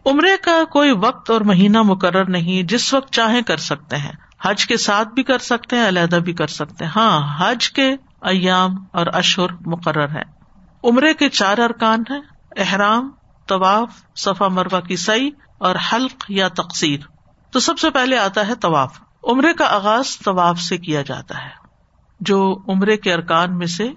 [0.09, 4.67] عمرے کا کوئی وقت اور مہینہ مقرر نہیں، جس وقت چاہیں کر سکتے ہیں۔ حج
[4.67, 8.71] کے ساتھ بھی کر سکتے ہیں، علیحدہ بھی کر سکتے ہیں۔ ہاں حج کے ایام
[8.93, 10.39] اور اشہر مقرر ہے
[10.85, 12.21] عمرے کے چار ارکان ہیں۔
[12.57, 13.11] احرام،
[13.47, 17.01] طواف، صفا مربع کی سعی اور حلق یا تقسیر
[17.51, 21.51] تو سب سے پہلے آتا ہے طواف۔ عمرے کا آغاز طواف سے کیا جاتا ہے۔
[22.21, 23.91] جو عمرے کے ارکان میں سے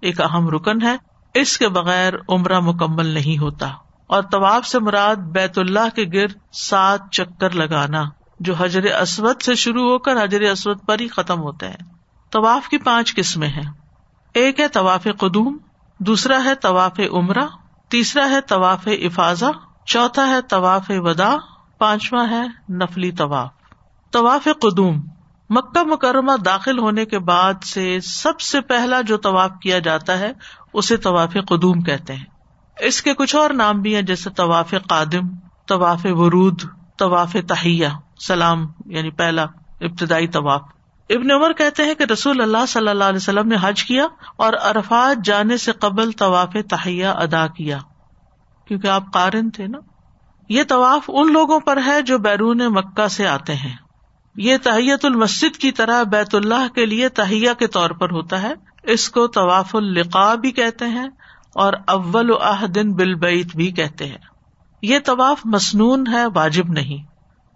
[0.00, 0.96] ایک اہم رکن ہے،
[1.34, 3.68] اس کے بغیر عمرہ مکمل نہیں ہوتا۔
[4.06, 8.04] اور طواف سے مراد بیت اللہ کے گرد سات چکر لگانا،
[8.40, 11.96] جو حجر اسود سے شروع ہو کر حجر اسود پر ہی ختم ہوتے ہیں۔
[12.32, 13.72] طواف کی پانچ قسمیں ہیں۔
[14.34, 15.58] ایک ہے طواف قدوم،
[15.98, 17.46] دوسرا ہے طواف عمرہ،
[17.88, 19.46] تیسرا ہے طواف افاظہ
[19.86, 21.36] چوتھا ہے طواف ودا،
[21.78, 23.48] پانچواں ہے نفلی طواف۔
[24.12, 25.02] طواف قدوم،
[25.50, 30.32] مکہ مکرمہ داخل ہونے کے بعد سے سب سے پہلا جو طواف کیا جاتا ہے،
[30.72, 32.24] اسے طواف قدوم کہتے ہیں۔
[32.80, 35.36] اس کے کچھ اور نام بھی ہیں، جیسے طواف قادم،
[35.68, 36.62] طواف ورود،
[36.98, 37.88] طواف تہیا
[38.26, 39.42] سلام یعنی پہلا
[39.80, 40.62] ابتدائی طواف۔
[41.10, 44.52] ابن عمر کہتے ہیں کہ رسول اللہ صلی اللہ علیہ وسلم نے حج کیا اور
[44.62, 47.78] عرفات جانے سے قبل طواف تہیا ادا کیا۔
[48.68, 49.78] کیونکہ آپ قارن تھے نا۔
[50.48, 53.76] یہ طواف ان لوگوں پر ہے جو بیرون مکہ سے آتے ہیں۔
[54.36, 58.54] یہ تحیت المسد کی طرح بیت اللہ کے لیے تہیا کے طور پر ہوتا ہے۔
[58.82, 61.08] اس کو طواف القاع بھی کہتے ہیں۔
[61.56, 62.30] اور اول
[62.74, 64.18] دن بالبیت بھی کہتے ہیں۔
[64.82, 67.04] یہ طواف مصنون ہے، واجب نہیں۔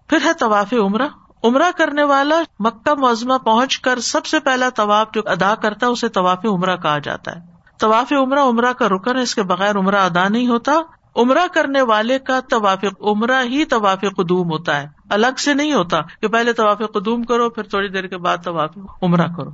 [0.08, 1.08] پھر ہے طواف عمرہ۔
[1.44, 5.90] عمرہ کرنے والا مکہ معذمہ پہنچ کر سب سے پہلا طواف جو ادا کرتا ہے،
[5.90, 7.40] اسے طواف عمرہ کہا جاتا ہے۔
[7.78, 10.72] طواف عمرہ عمرہ کا رکن ہے، اس کے بغیر عمرہ ادا نہیں ہوتا۔
[11.16, 16.00] عمرہ کرنے والے کا طواف عمرہ ہی طواف قدوم ہوتا ہے۔ الگ سے نہیں ہوتا
[16.00, 18.70] کہ پہلے طواف قدوم کرو، پھر تھوڑی دیر کے بعد طواف
[19.02, 19.50] عمرہ کرو۔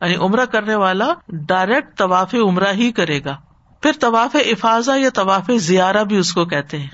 [0.00, 3.36] یعنی عمرہ کرنے والا ڈائریکٹ طواف عمرہ ہی کرے گا۔
[3.82, 6.88] پھر طواف افاظہ یا طواف زیارہ بھی اس کو کہتے ہیں۔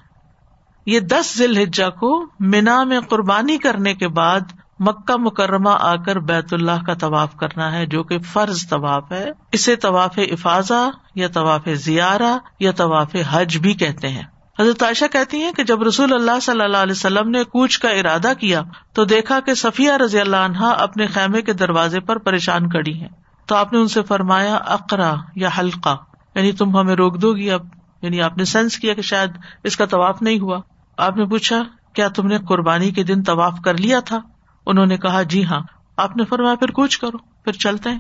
[0.87, 4.41] یہ دس ذیل الحجا کو مینا میں قربانی کرنے کے بعد
[4.79, 9.31] مکہ مکرمہ آ کر بیت اللہ کا طواف کرنا ہے، جو کہ فرض طواف ہے۔
[9.53, 14.23] اسے طواف افاظہ یا طواف زیارہ یا طواف حج بھی کہتے ہیں۔
[14.61, 17.89] حضرت عائشہ کہتی ہیں کہ جب رسول اللہ صلی اللہ علیہ وسلم نے کوچ کا
[17.89, 22.69] ارادہ کیا تو دیکھا کہ صفیہ رضی اللہ عنہا اپنے خیمے کے دروازے پر پریشان
[22.69, 23.09] کڑی ہیں۔
[23.47, 25.97] تو آپ نے ان سے فرمایا، اقرا یا حلقہ۔
[26.37, 27.67] یعنی تم ہمیں روک دو گی، اب
[28.03, 29.31] یعنی آپ نے سینس کیا کہ شاید
[29.65, 30.61] اس کا طواف نہیں ہوا۔
[30.99, 34.21] آپ نے پوچھا، کیا تم نے قربانی کے دن طواف کر لیا تھا؟
[34.67, 35.61] انہوں نے کہا جی ہاں۔
[35.97, 37.99] آپ نے فرمایا، پھر کچھ کرو، پھر چلتے ہیں۔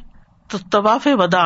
[0.49, 1.42] تو طواف ودا،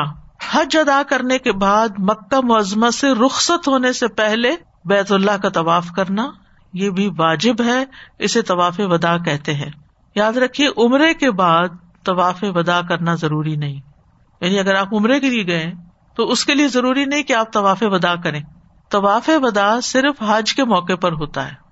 [0.51, 5.49] حج ادا کرنے کے بعد مکہ معذمت سے رخصت ہونے سے پہلے بیت اللہ کا
[5.49, 6.31] طواف کرنا،
[6.73, 7.85] یہ بھی واجب ہے،
[8.19, 9.71] اسے طواف ودا کہتے ہیں۔
[10.15, 11.69] یاد رکھیے، عمرے کے بعد
[12.05, 13.81] طواف ودا کرنا ضروری نہیں۔
[14.41, 15.73] یعنی اگر آپ عمرے کے لیے گئے
[16.21, 18.41] تو اس کے لیے ضروری نہیں کہ آپ طواف ودا کریں۔
[18.91, 21.71] طواف ودا صرف حج کے موقع پر ہوتا ہے۔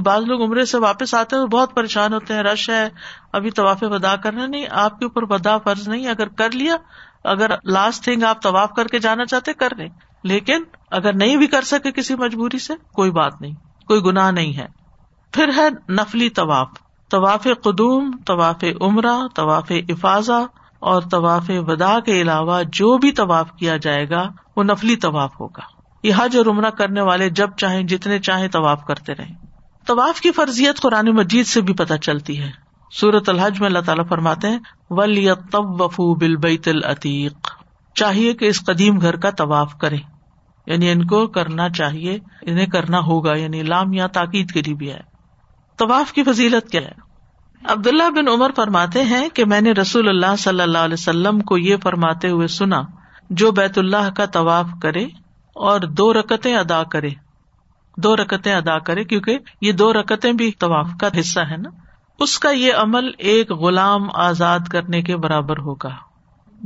[0.00, 2.88] بعض لوگ عمرے سے واپس آتے ہیں بہت پریشان ہوتے ہیں، رش ہے،
[3.32, 6.76] ابھی طواف ودا کرنا نہیں، آپ کے اوپر ودا فرض نہیں، اگر کر لیا،
[7.24, 9.88] اگر لاسٹ تھنگ آپ طواف کر کے جانا چاہتے کر لیں۔
[10.24, 13.54] لیکن اگر نہیں بھی کر سکے کسی مجبوری سے، کوئی بات نہیں،
[13.86, 14.66] کوئی گناہ نہیں ہے۔
[15.32, 16.68] پھر ہے نفلی طواف۔
[17.10, 20.46] طواف قدوم، طواف عمرہ، طواف افاظہ
[20.78, 25.62] اور طواف ودا کے علاوہ جو بھی طواف کیا جائے گا، وہ نفلی طواف ہوگا۔
[26.02, 29.46] یہ حج اور عمرہ کرنے والے جب چاہیں، جتنے چاہیں طواف کرتے رہے
[29.86, 32.50] طواف کی فرضیت قرآن مجید سے بھی پتہ چلتی ہے۔
[32.90, 34.58] سورت الحج میں اللہ تعالیٰ فرماتے ہیں
[34.90, 37.48] ولی وفو بل بیت العتیق
[37.94, 39.96] چاہیے کہ اس قدیم گھر کا طواف کرے
[40.66, 44.90] یعنی ان کو کرنا چاہیے، انہیں کرنا ہوگا یعنی لام یا تاکید کے لیے بھی
[44.90, 45.00] ہے۔
[45.78, 47.05] طواف کی فضیلت کیا ہے؟
[47.64, 51.58] عبداللہ بن عمر فرماتے ہیں کہ میں نے رسول اللہ صلی اللہ علیہ وسلم کو
[51.58, 52.82] یہ فرماتے ہوئے سنا،
[53.30, 55.04] جو بیت اللہ کا طواف کرے
[55.52, 57.10] اور دو رکتیں ادا کرے۔
[57.96, 61.70] دو رکتیں ادا کرے، کیونکہ یہ دو رکتیں بھی طواف کا حصہ ہے نا۔
[62.18, 65.90] اس کا یہ عمل ایک غلام آزاد کرنے کے برابر ہوگا۔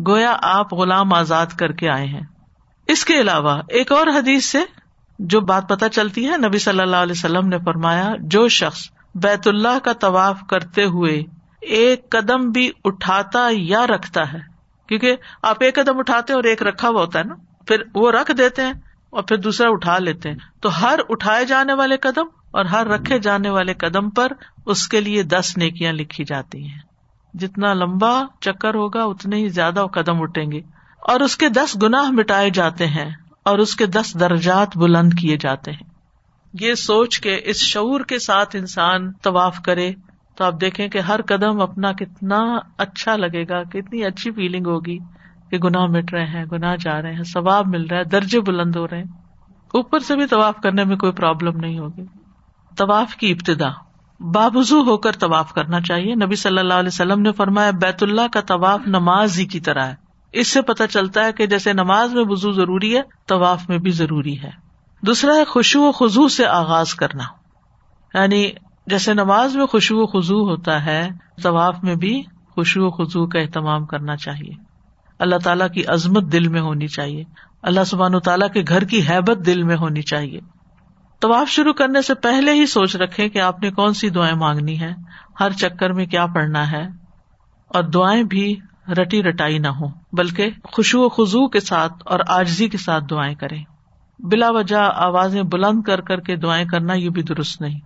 [0.08, 2.22] گویا آپ غلام آزاد کر کے آئے ہیں۔
[2.86, 4.58] اس کے علاوہ ایک اور حدیث سے
[5.18, 8.80] جو بات پتہ چلتی ہے، نبی صلی اللہ علیہ وسلم نے فرمایا، جو شخص
[9.14, 11.22] بیت اللہ کا طواف کرتے ہوئے
[11.60, 14.38] ایک قدم بھی اٹھاتا یا رکھتا ہے؟
[14.88, 17.34] کیونکہ آپ ایک قدم اٹھاتے اور ایک رکھا ہوا ہوتا ہے نا،
[17.66, 18.72] پھر وہ رکھ دیتے ہیں
[19.10, 23.18] اور پھر دوسرا اٹھا لیتے ہیں۔ تو ہر اٹھائے جانے والے قدم اور ہر رکھے
[23.18, 24.32] جانے والے قدم پر
[24.66, 26.78] اس کے لیے دس نیکیاں لکھی جاتی ہیں۔
[27.34, 30.60] جتنا لمبا چکر ہوگا، اتنے ہی زیادہ قدم اٹھیں گے۔
[31.00, 33.10] اور اس کے دس گنا مٹائے جاتے ہیں
[33.44, 35.89] اور اس کے دس درجات بلند کیے جاتے ہیں۔
[36.52, 39.92] یہ سوچ کے اس شعور کے ساتھ انسان طواف کرے
[40.36, 44.98] تو آپ دیکھیں کہ ہر قدم اپنا کتنا اچھا لگے گا، کتنی اچھی فیلنگ ہوگی
[45.50, 48.76] کہ گناہ مٹ رہے ہیں، گناہ جا رہے ہیں، ثواب مل رہا ہے، درجے بلند
[48.76, 49.04] ہو رہے ہیں۔
[49.74, 52.04] اوپر سے بھی طواف کرنے میں کوئی پرابلم نہیں ہوگی۔
[52.76, 53.68] طواف کی ابتدا۔
[54.20, 58.28] بابزو ہو کر طواف کرنا چاہیے۔ نبی صلی اللہ علیہ وسلم نے فرمایا، بیت اللہ
[58.32, 59.94] کا طواف نماز ہی کی طرح ہے۔
[60.32, 63.90] اس سے پتہ چلتا ہے کہ جیسے نماز میں وزو ضروری ہے، طواف میں بھی
[63.90, 64.69] ضروری ہے۔
[65.06, 67.24] دوسرا ہے خوشو و خزو سے آغاز کرنا۔
[68.14, 68.50] یعنی
[68.86, 71.08] جیسے نماز میں خوشبو و خزو ہوتا ہے،
[71.42, 72.22] طواف میں بھی
[72.54, 74.64] خوشو و خزو کا اہتمام کرنا چاہیے۔
[75.18, 77.24] اللہ تعالیٰ کی عظمت دل میں ہونی چاہیے۔
[77.62, 80.40] اللہ سبحان و تعالیٰ کے گھر کی حیبت دل میں ہونی چاہیے۔
[81.20, 84.80] طواف شروع کرنے سے پہلے ہی سوچ رکھے کہ آپ نے کون سی دعائیں مانگنی
[84.80, 84.94] ہے
[85.40, 86.82] ہر چکر میں کیا پڑھنا ہے۔
[87.68, 88.56] اور دعائیں بھی
[89.02, 93.34] رٹی رٹائی نہ ہو بلکہ خوشو و خزو کے ساتھ اور آجزی کے ساتھ دعائیں
[93.34, 93.64] کریں۔
[94.22, 97.80] بلا وجہ آوازیں بلند کر کر کے دعائیں کرنا یہ بھی درست نہیں۔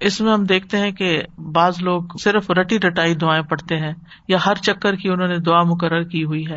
[0.00, 3.92] اس میں ہم دیکھتے ہیں کہ بعض لوگ صرف رٹی رٹائی دعائیں پڑھتے ہیں
[4.28, 6.56] یا ہر چکر کی انہوں نے دعا مقرر کی ہوئی ہے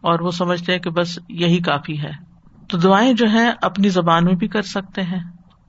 [0.00, 2.10] اور وہ سمجھتے ہیں کہ بس یہی کافی ہے۔
[2.68, 5.20] تو دعائیں جو ہیں اپنی زبان میں بھی کر سکتے ہیں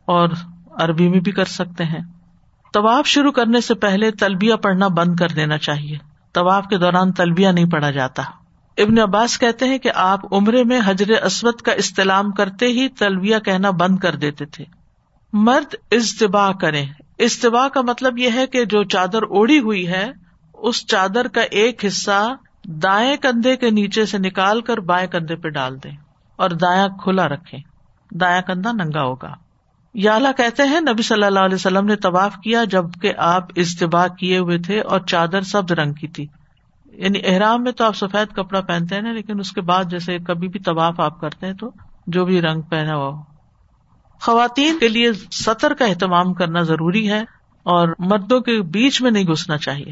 [0.06, 0.30] اور
[0.80, 2.00] عربی میں بھی کر سکتے ہیں۔
[2.74, 5.98] طواف شروع کرنے سے پہلے تلبیہ پڑھنا بند کر دینا چاہیے۔
[6.34, 8.24] طواف کے دوران تلبیہ نہیں پڑھا جاتا۔
[8.78, 13.38] ابن عباس کہتے ہیں کہ آپ عمرے میں حجر اسود کا استعلام کرتے ہی تلبیہ
[13.38, 14.66] کہنا بند کر دیتے تھے۔
[15.34, 16.84] مرد اجتباع کرے
[17.20, 20.12] اجتباع کا مطلب یہ ہے کہ جو چادر اوڑی ہوئی ہے،
[20.54, 25.50] اس چادر کا ایک حصہ دائیں کندھے کے نیچے سے نکال کر بائیں کندھے پہ
[25.50, 25.92] ڈال دیں
[26.36, 27.58] اور دایاں کھلا رکھے
[28.12, 29.34] دایاں کندھا ننگا ہوگا۔
[29.94, 34.38] یا کہتے ہیں، نبی صلی اللہ علیہ وسلم نے طواف کیا جبکہ آپ اجتباع کیے
[34.38, 36.28] ہوئے تھے اور چادر سب رنگ کی تھی۔
[36.92, 40.18] یعنی احرام میں تو آپ سفید کپڑا پہنتے ہیں نا، لیکن اس کے بعد جیسے
[40.20, 41.72] کبھی بھی طواف آپ کرتے ہیں تو
[42.08, 43.22] جو بھی رنگ پہنا ہوا ہو۔
[44.22, 47.22] خواتین کے لیے سطر کا اہتمام کرنا ضروری ہے
[47.64, 49.92] اور مردوں کے بیچ میں نہیں گھسنا چاہیے۔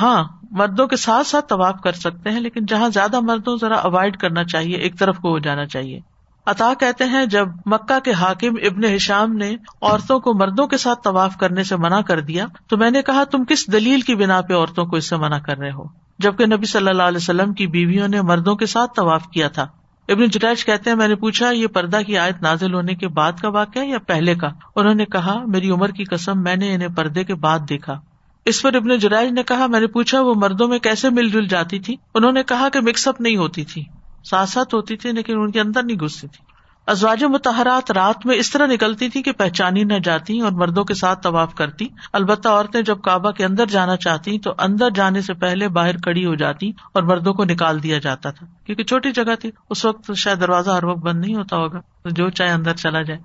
[0.00, 4.16] ہاں مردوں کے ساتھ ساتھ طواف کر سکتے ہیں، لیکن جہاں زیادہ مردوں ذرا اوائڈ
[4.16, 6.00] کرنا چاہیے، ایک طرف کو ہو جانا چاہیے۔
[6.46, 10.98] عطا کہتے ہیں، جب مکہ کے حاکم ابن ہشام نے عورتوں کو مردوں کے ساتھ
[11.04, 14.40] طواف کرنے سے منع کر دیا، تو میں نے کہا، تم کس دلیل کی بنا
[14.40, 17.52] پہ عورتوں کو اس سے منع کر رہے ہو؟ جبکہ نبی صلی اللہ علیہ وسلم
[17.52, 19.66] کی بیویوں نے مردوں کے ساتھ طواف کیا تھا۔
[20.08, 23.32] ابن جٹیج کہتے ہیں، میں نے پوچھا، یہ پردہ کی آیت نازل ہونے کے بعد
[23.42, 26.88] کا واقعہ یا پہلے کا؟ انہوں نے کہا، میری عمر کی قسم، میں نے انہیں
[26.96, 28.00] پردے کے بعد دیکھا۔
[28.44, 31.46] اس پر ابن جرائج نے کہا، میں نے پوچھا، وہ مردوں میں کیسے مل جل
[31.46, 33.84] جاتی تھی؟ انہوں نے کہا کہ مکس اپ نہیں ہوتی تھی۔
[34.24, 36.47] ساتھ ساتھ ہوتی تھی، لیکن ان کے اندر نہیں گھستی تھی۔
[36.88, 40.94] ازواج متحرات رات میں اس طرح نکلتی تھی کہ پہچانی نہ جاتی اور مردوں کے
[40.94, 45.34] ساتھ طواف کرتی۔ البتہ عورتیں جب کعبہ کے اندر جانا چاہتی تو اندر جانے سے
[45.34, 49.34] پہلے باہر کڑی ہو جاتی اور مردوں کو نکال دیا جاتا تھا۔ کیونکہ چھوٹی جگہ
[49.40, 53.02] تھی۔ اس وقت شاید دروازہ ہر وقت بند نہیں ہوتا ہوگا۔ جو چاہے اندر چلا
[53.02, 53.20] جائے۔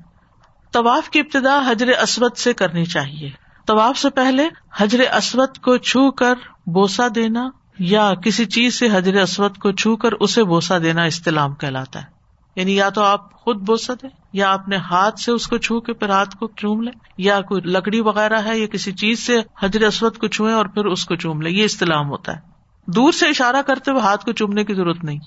[0.71, 3.30] طواف کی ابتدا حجر اسود سے کرنی چاہیے۔
[3.67, 6.34] طواف سے پہلے حجر اسود کو چھو کر
[6.65, 7.49] بوسا دینا
[7.80, 12.22] یا کسی چیز سے حجر اسود کو چھو کر اسے بوسا دینا استعلام کہلاتا ہے۔
[12.56, 15.93] یعنی یا تو آپ خود بوسا دیں یا اپنے ہاتھ سے اس کو چھو کے
[15.93, 19.82] پھر ہاتھ کو چوم لیں، یا کوئی لکڑی وغیرہ ہے، یا کسی چیز سے حجر
[19.82, 22.41] اسود کو چھوئے اور پھر اس کو چوم لیں، یہ استعلام ہوتا ہے۔
[22.88, 25.20] دور سے اشارہ کرتے ہوئے ہاتھ کو چومنے کی ضرورت نہیں۔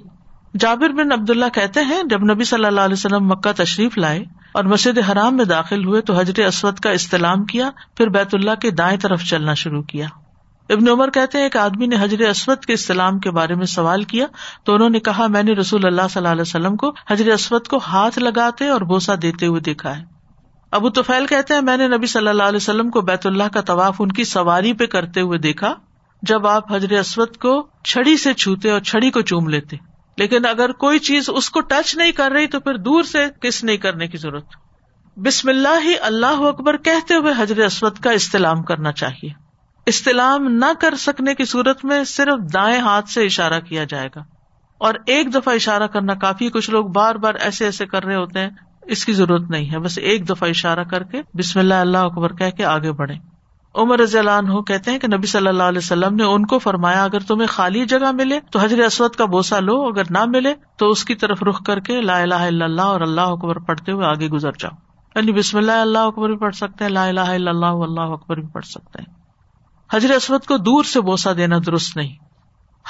[0.59, 4.25] جابر بن عبد اللہ کہتے ہیں، جب نبی صلی اللہ علیہ وسلم مکہ تشریف لائے
[4.53, 8.55] اور مسجد حرام میں داخل ہوئے تو حضرت اسود کا استعلام کیا، پھر بیت اللہ
[8.55, 10.07] کے دائیں طرف چلنا شروع کیا۔
[10.69, 14.03] ابن عمر کہتے ہیں ایک آدمی نے حضرت اسود کے اسلام کے بارے میں سوال
[14.03, 14.27] کیا
[14.65, 17.67] تو انہوں نے کہا، میں نے رسول اللہ صلی اللہ علیہ وسلم کو حضرت اسود
[17.67, 20.05] کو ہاتھ لگاتے اور بوسا دیتے ہوئے دیکھا ہے۔
[20.71, 23.61] ابو توفیل کہتے ہیں، میں نے نبی صلی اللہ علیہ وسلم کو بیت اللہ کا
[23.61, 25.75] طواف ان کی سواری پہ کرتے ہوئے دیکھا،
[26.23, 29.77] جب آپ حضر اسود کو چھڑی سے چھوتے اور چھڑی کو چوم لیتے۔
[30.19, 33.65] لیکن اگر کوئی چیز اس کو ٹچ نہیں کر رہی تو پھر دور سے کس
[33.65, 34.45] نہیں کرنے کی ضرورت؟
[35.17, 39.46] بسم اللہ ہی اللہ اکبر کہتے ہوئے حضر اسود کا استعلام کرنا چاہیے۔
[39.87, 44.21] استعلام نہ کر سکنے کی صورت میں صرف دائیں ہاتھ سے اشارہ کیا جائے گا۔
[44.79, 48.41] اور ایک دفعہ اشارہ کرنا کافی کچھ لوگ بار بار ایسے ایسے کر رہے ہوتے
[48.41, 48.51] ہیں۔
[48.83, 52.33] اس کی ضرورت نہیں ہے۔ بس ایک دفعہ اشارہ کر کے بسم اللہ اللہ اکبر
[52.33, 53.15] کہہ کے آگے بڑھے
[53.75, 56.59] عمر رضی اللہ عنہ کہتے ہیں کہ نبی صلی اللہ علیہ وسلم نے ان کو
[56.59, 60.55] فرمایا، اگر تمہیں خالی جگہ ملے، تو حضر اسود کا بوسا لو۔ اگر نہ ملے،
[60.77, 63.93] تو اس کی طرف رخ کر کے لا الہ الا اللہ اور اللہ اکبر پڑھتے
[63.93, 64.77] ہوئے آگے گزر جاؤ۔
[65.17, 68.37] یعنی بسم اللہ اللہ اکبر بھی پڑھ سکتے ہیں، لا الہ الا اللہ اللہ اکبر
[68.37, 69.26] بھی پڑھ سکتے ہیں۔
[69.93, 72.17] حضر اسود کو دور سے بوسا دینا درست نہیں۔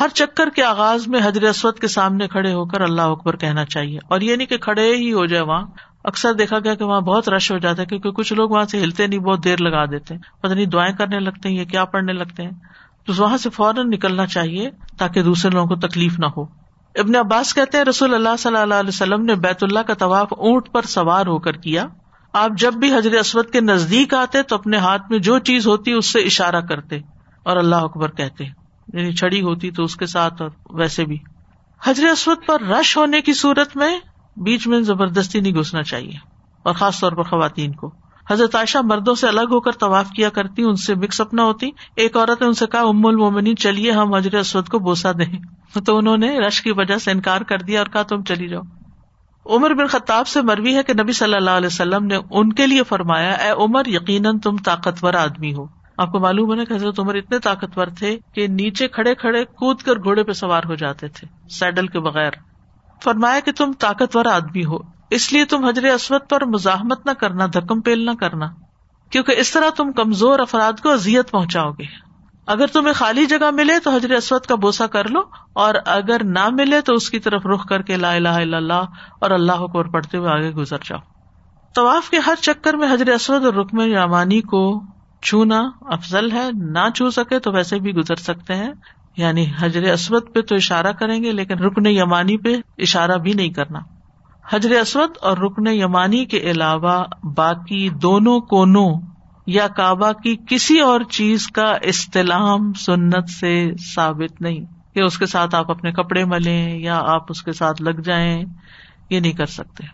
[0.00, 3.64] ہر چکر کے آغاز میں حضر اسود کے سامنے کھڑے ہو کر اللہ اکبر کہنا
[3.64, 5.66] چاہیے۔ اور یہ نہیں کہ کھڑے ہی ہو جائے وہاں۔
[6.04, 8.80] اکثر دیکھا گیا کہ وہاں بہت رش ہو جاتا ہے کیونکہ کچھ لوگ وہاں سے
[8.80, 11.84] ہلتے نہیں، بہت دیر لگا دیتے ہیں۔ پتہ نہیں دعائیں کرنے لگتے ہیں یا کیا
[11.84, 12.50] پڑھنے لگتے ہیں۔
[13.06, 16.42] تو وہاں سے فوراً نکلنا چاہیے تاکہ دوسرے لوگوں کو تکلیف نہ ہو۔
[16.94, 20.28] ابن عباس کہتے ہیں، رسول اللہ صلی اللہ علیہ وسلم نے بیت اللہ کا طواف
[20.30, 21.86] اونٹ پر سوار ہو کر کیا۔
[22.36, 25.92] آپ جب بھی حضر اسود کے نزدیک آتے تو اپنے ہاتھ میں جو چیز ہوتی
[25.92, 26.96] اس سے اشارہ کرتے
[27.42, 28.44] اور اللہ اکبر کہتے
[28.92, 31.18] یعنی چھڑی ہوتی تو اس کے ساتھ اور ویسے بھی۔
[31.84, 33.98] حضر اسود پر رش ہونے کی صورت میں
[34.36, 36.12] بیچ میں زبردستی نہیں گھسنا چاہیے
[36.62, 37.90] اور خاص طور پر خواتین کو۔
[38.30, 41.40] حضرت عائشہ مردوں سے الگ ہو کر طواف کیا کرتی، ان سے مکس اپ نہ
[41.40, 45.12] ہوتی۔ ایک عورت نے ان سے کہا، ام المومنی چلیے ہم حضرت اسود کو بوسا
[45.12, 45.38] دیں۔
[45.86, 48.62] تو انہوں نے رش کی وجہ سے انکار کر دیا اور کہا، تم چلی جاؤ۔
[49.50, 52.66] عمر بن خطاب سے مروی ہے کہ نبی صلی اللہ علیہ وسلم نے ان کے
[52.66, 55.66] لیے فرمایا، اے عمر، یقیناً تم طاقتور آدمی ہو۔
[55.98, 59.82] آپ کو معلوم ہے کہ حضرت عمر اتنے طاقتور تھے کہ نیچے کھڑے کھڑے کود
[59.82, 62.30] کر گھوڑے پہ سوار ہو جاتے تھے، سیڈل کے بغیر۔
[63.04, 64.76] فرمایا کہ تم طاقتور آدمی ہو،
[65.10, 68.46] اس لیے تم حضر اسود پر مزاحمت نہ کرنا، دھکم پیل نہ کرنا،
[69.10, 72.05] کیونکہ اس طرح تم کمزور افراد کو ازیت پہنچاؤ گے۔
[72.46, 75.20] اگر تمہیں خالی جگہ ملے تو حضر اسود کا بوسا کر لو،
[75.52, 78.84] اور اگر نہ ملے تو اس کی طرف رخ کر کے لا الہ الا اللہ
[79.18, 80.98] اور اللہ کو پڑھتے ہوئے آگے گزر جاؤ۔
[81.74, 84.82] طواف کے ہر چکر میں حضر اسود اور رکم یامانی کو
[85.22, 88.72] چھونا افضل ہے، نہ چھو سکے تو ویسے بھی گزر سکتے ہیں۔
[89.16, 93.50] یعنی حضر اسود پہ تو اشارہ کریں گے، لیکن رکن یمانی پہ اشارہ بھی نہیں
[93.50, 93.78] کرنا۔
[94.50, 97.04] حضر اسود اور رکن یمانی کے علاوہ
[97.36, 99.15] باقی دونوں کونوں
[99.46, 105.26] یا کعبہ کی کسی اور چیز کا استعلام سنت سے ثابت نہیں۔ کہ اس کے
[105.26, 108.44] ساتھ آپ اپنے کپڑے ملیں یا آپ اس کے ساتھ لگ جائیں،
[109.10, 109.84] یہ نہیں کر سکتے۔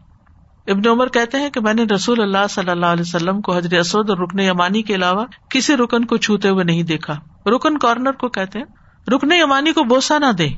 [0.73, 3.79] ابن عمر کہتے ہیں کہ میں نے رسول اللہ صلی اللہ علیہ وسلم کو حضر
[3.79, 8.13] اسود اور رکن یمانی کے علاوہ کسی رکن کو چھوتے ہوئے نہیں دیکھا۔ رکن کارنر
[8.13, 8.67] کو کہتے ہیں،
[9.11, 10.49] رکن یمانی کو بوسا نہ دے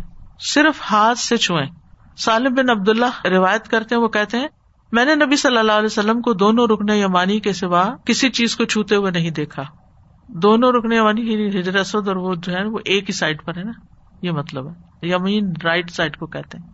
[0.40, 1.70] صرف ہاتھ سے چھوئیں۔
[2.16, 4.48] سالم بن عبد اللہ روایت کرتے ہیں، وہ کہتے ہیں
[4.94, 8.56] میں نے نبی صلی اللہ علیہ وسلم کو دونوں رکن یمانی کے سوا کسی چیز
[8.56, 9.62] کو چھوتے ہوئے نہیں دیکھا۔
[10.28, 13.62] دونوں رکن یمانی ہجر اسود اور وہ جو ہے وہ ایک ہی سائڈ پر ہے
[13.62, 13.72] نا۔
[14.22, 16.68] یہ مطلب ہے۔ یمین رائٹ سائڈ کو کہتے ہیں۔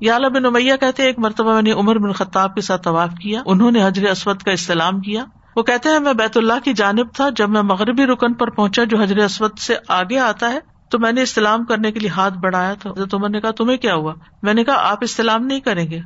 [0.00, 3.42] یا بن امیہ کہتے ایک مرتبہ میں نے عمر بن خطاب کے ساتھ طواف کیا۔
[3.46, 5.24] انہوں نے حضر اسود کا استعلام کیا۔
[5.56, 8.84] وہ کہتے ہیں، میں بیت اللہ کی جانب تھا۔ جب میں مغربی رکن پر پہنچا
[8.84, 10.58] جو حضر اسود سے آگے آتا ہے،
[10.90, 13.78] تو میں نے استعلام کرنے کے لیے ہاتھ بڑھایا تو حضرت عمر نے کہا، تمہیں
[13.78, 16.00] کیا ہوا؟ میں نے کہا، آپ استعلام نہیں کریں گے۔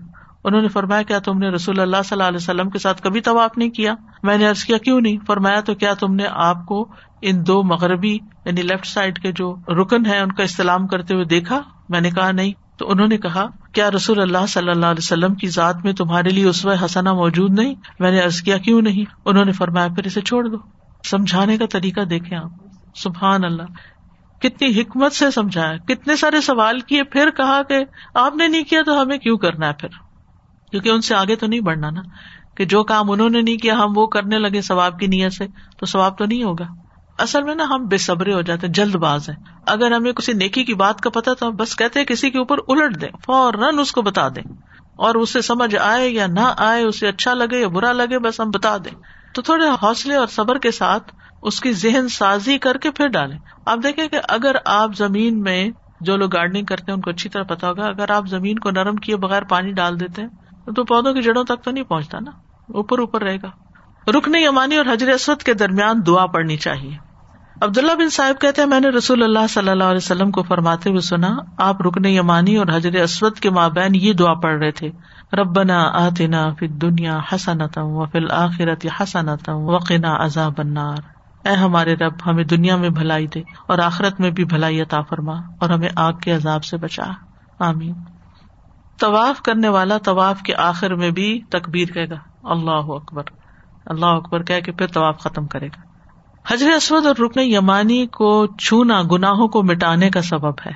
[0.45, 3.21] انہوں نے فرمایا، کیا تم نے رسول اللہ صلی اللہ علیہ وسلم کے ساتھ کبھی
[3.21, 6.67] طواف نہیں کیا؟ میں نے ارض کیا، کیوں نہیں؟ فرمایا، تو کیا تم نے آپ
[6.67, 6.89] کو
[7.23, 11.25] ان دو مغربی یعنی لیفٹ سائڈ کے جو رکن ہے ان کا استعلام کرتے ہوئے
[11.25, 14.99] دیکھا؟ میں نے کہا، نہیں۔ تو انہوں نے کہا، کیا رسول اللہ صلی اللہ علیہ
[14.99, 18.83] وسلم کی ذات میں تمہارے لیے اس حسنا موجود نہیں؟ میں نے ارض کیا، کیوں
[18.83, 20.57] نہیں؟ انہوں نے فرمایا، پھر اسے چھوڑ دو۔
[21.05, 22.51] سمجھانے کا طریقہ دیکھے آپ۔
[22.95, 23.63] سبحان اللہ۔
[24.41, 27.85] کتنی حکمت سے سمجھایا، کتنے سارے سوال کیے، پھر کہا کہ
[28.15, 29.89] آپ نے نہیں کیا تو ہمیں کیوں کرنا ہے پھر؟
[30.71, 32.01] کیونکہ ان سے آگے تو نہیں بڑھنا نا۔
[32.57, 35.47] کہ جو کام انہوں نے نہیں کیا، ہم وہ کرنے لگے ثواب کی نیت سے،
[35.79, 36.65] تو ثواب تو نہیں ہوگا۔
[37.19, 40.33] اصل میں نا ہم بے صبرے ہو جاتے ہیں، جلد باز ہیں۔ اگر ہمیں کسی
[40.33, 43.93] نیکی کی بات کا پتا تو بس کہتے کسی کے اوپر الٹ دیں، فوراً اس
[43.93, 44.43] کو بتا دیں۔
[44.97, 48.51] اور اسے سمجھ آئے یا نہ آئے، اسے اچھا لگے یا برا لگے، بس ہم
[48.51, 48.95] بتا دیں۔
[49.35, 53.39] تو تھوڑے حوصلے اور صبر کے ساتھ اس کی ذہن سازی کر کے پھر ڈالیں۔
[53.67, 57.31] آپ دیکھیں کہ اگر آپ زمین میں جو لوگ گارڈنگ کرتے ہیں، ان کو اچھی
[57.31, 60.29] طرح پتا ہوگا، اگر آپ زمین کو نرم کیے بغیر پانی ڈال دیتے ہیں
[60.67, 62.31] تو پودوں کی جڑوں تک تو نہیں پہنچتا نا۔
[62.69, 63.51] اوپر اوپر رہے گا۔
[64.11, 67.11] رکن یمانی اور حجر اسود کے درمیان دعا پڑنی چاہیے۔
[67.61, 70.91] عبداللہ بن صاحب کہتے ہیں، میں نے رسول اللہ صلی اللہ علیہ وسلم کو فرماتے
[70.91, 74.91] ہوئے سنا، آپ رکن یمانی اور حجر اسود کے مابین یہ دعا پڑھ رہے تھے۔
[75.33, 80.97] ربنا آتنا فی دنیا حسنتم و فی الآخرت حسنتم وقنا عذاب النار۔
[81.49, 85.35] اے ہمارے رب، ہمیں دنیا میں بھلائی دے اور آخرت میں بھی بھلائی عطا فرما
[85.61, 87.05] اور ہمیں آگ کے عذاب سے بچا۔
[87.59, 87.95] آمین۔
[89.01, 93.23] طواف کرنے والا طواف کے آخر میں بھی تکبیر کہے گا، اللہ اکبر
[93.87, 95.89] اللہ اکبر کہہ کے پھر طواف ختم کرے گا۔
[96.45, 100.73] حجر اسود اور رکن یمانی کو چھونا، گناہوں کو مٹانے کا سبب ہے۔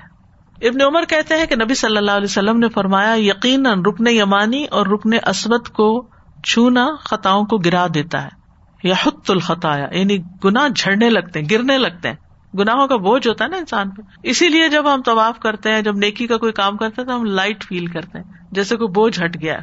[0.62, 4.64] ابن عمر کہتے ہیں کہ نبی صلی اللہ علیہ وسلم نے فرمایا، یقیناً رکن یمانی
[4.64, 5.88] اور رکن اسود کو
[6.44, 8.42] چھونا خطاؤں کو گرا دیتا ہے،
[8.82, 12.16] یا حت الخطایا یعنی گنا جھڑنے لگتے ہیں، گرنے لگتے ہیں۔
[12.58, 15.82] گناہوں کا بوجھ ہوتا ہے نا انسان پہ اسی لیے جب ہم طواف کرتے ہیں
[15.82, 18.88] جب نیکی کا کوئی کام کرتے ہیں تو ہم لائٹ فیل کرتے ہیں جیسے کوئی
[18.88, 19.58] بوجھ ہٹ گیا۔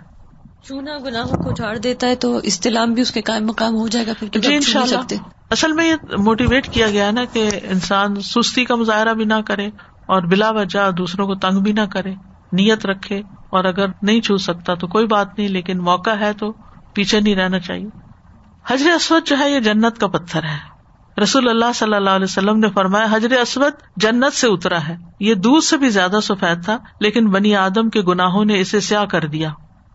[0.64, 4.08] چونا گناہوں کو جھاڑ دیتا ہے تو استعلام بھی اس کے قائم مقام ہو جائے
[4.08, 5.14] گا پھر جی ان شاء اللہ
[5.52, 9.68] اصل میں یہ موٹیویٹ کیا گیا نا کہ انسان سستی کا مظاہرہ بھی نہ کرے
[10.06, 12.14] اور بلا وجہ دوسروں کو تنگ بھی نہ کرے
[12.52, 16.52] نیت رکھے۔ اور اگر نہیں چھو سکتا تو کوئی بات نہیں لیکن موقع ہے تو
[16.94, 17.90] پیچھے نہیں رہنا چاہیے۔
[18.68, 20.58] حجر اسود جو ہے یہ جنت کا پتھر ہے۔
[21.18, 25.34] رسول اللہ صلی اللہ علیہ وسلم نے فرمایا، حجر اسود جنت سے اترا ہے۔ یہ
[25.36, 29.28] دودھ سے بھی زیادہ سفید تھا، لیکن بنی آدم کے گناہوں نے اسے سیاہ کر
[29.28, 29.50] دیا۔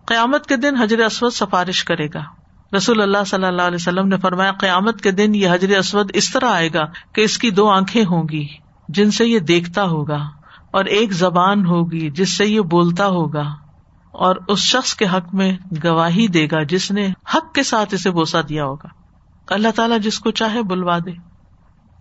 [0.07, 2.23] قیامت کے دن حجر اسود سفارش کرے گا۔
[2.77, 6.33] رسول اللہ صلی اللہ علیہ وسلم نے فرمایا، قیامت کے دن یہ حجر اسود اس
[6.33, 8.47] طرح آئے گا کہ اس کی دو آنکھیں ہوں گی،
[8.89, 10.19] جن سے یہ دیکھتا ہوگا،
[10.71, 13.45] اور ایک زبان ہوگی جس سے یہ بولتا ہوگا،
[14.15, 15.53] اور اس شخص کے حق میں
[15.85, 18.89] گواہی دے گا جس نے حق کے ساتھ اسے بوسا دیا ہوگا۔
[19.55, 21.11] اللہ تعالیٰ جس کو چاہے بلوا دے۔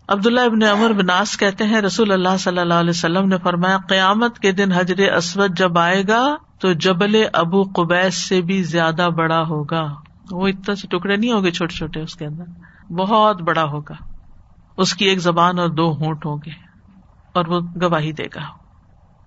[0.08, 4.39] عبداللہ ابن امر بناس کہتے ہیں، رسول اللہ صلی اللہ علیہ وسلم نے فرمایا، قیامت
[4.39, 9.41] کے دن حجر اسود جب آئے گا تو جبل ابو قبیس سے بھی زیادہ بڑا
[9.41, 9.93] ہوگا۔
[10.32, 12.43] وہ اتنا سے ٹکڑے نہیں ہوگے چھوٹے چھوٹے، اس کے اندر
[12.91, 13.93] بہت بڑا ہوگا۔
[14.78, 16.52] اس کی ایک زبان اور دو ہونٹ ہوں گے
[17.34, 18.41] اور وہ گواہی دے گا۔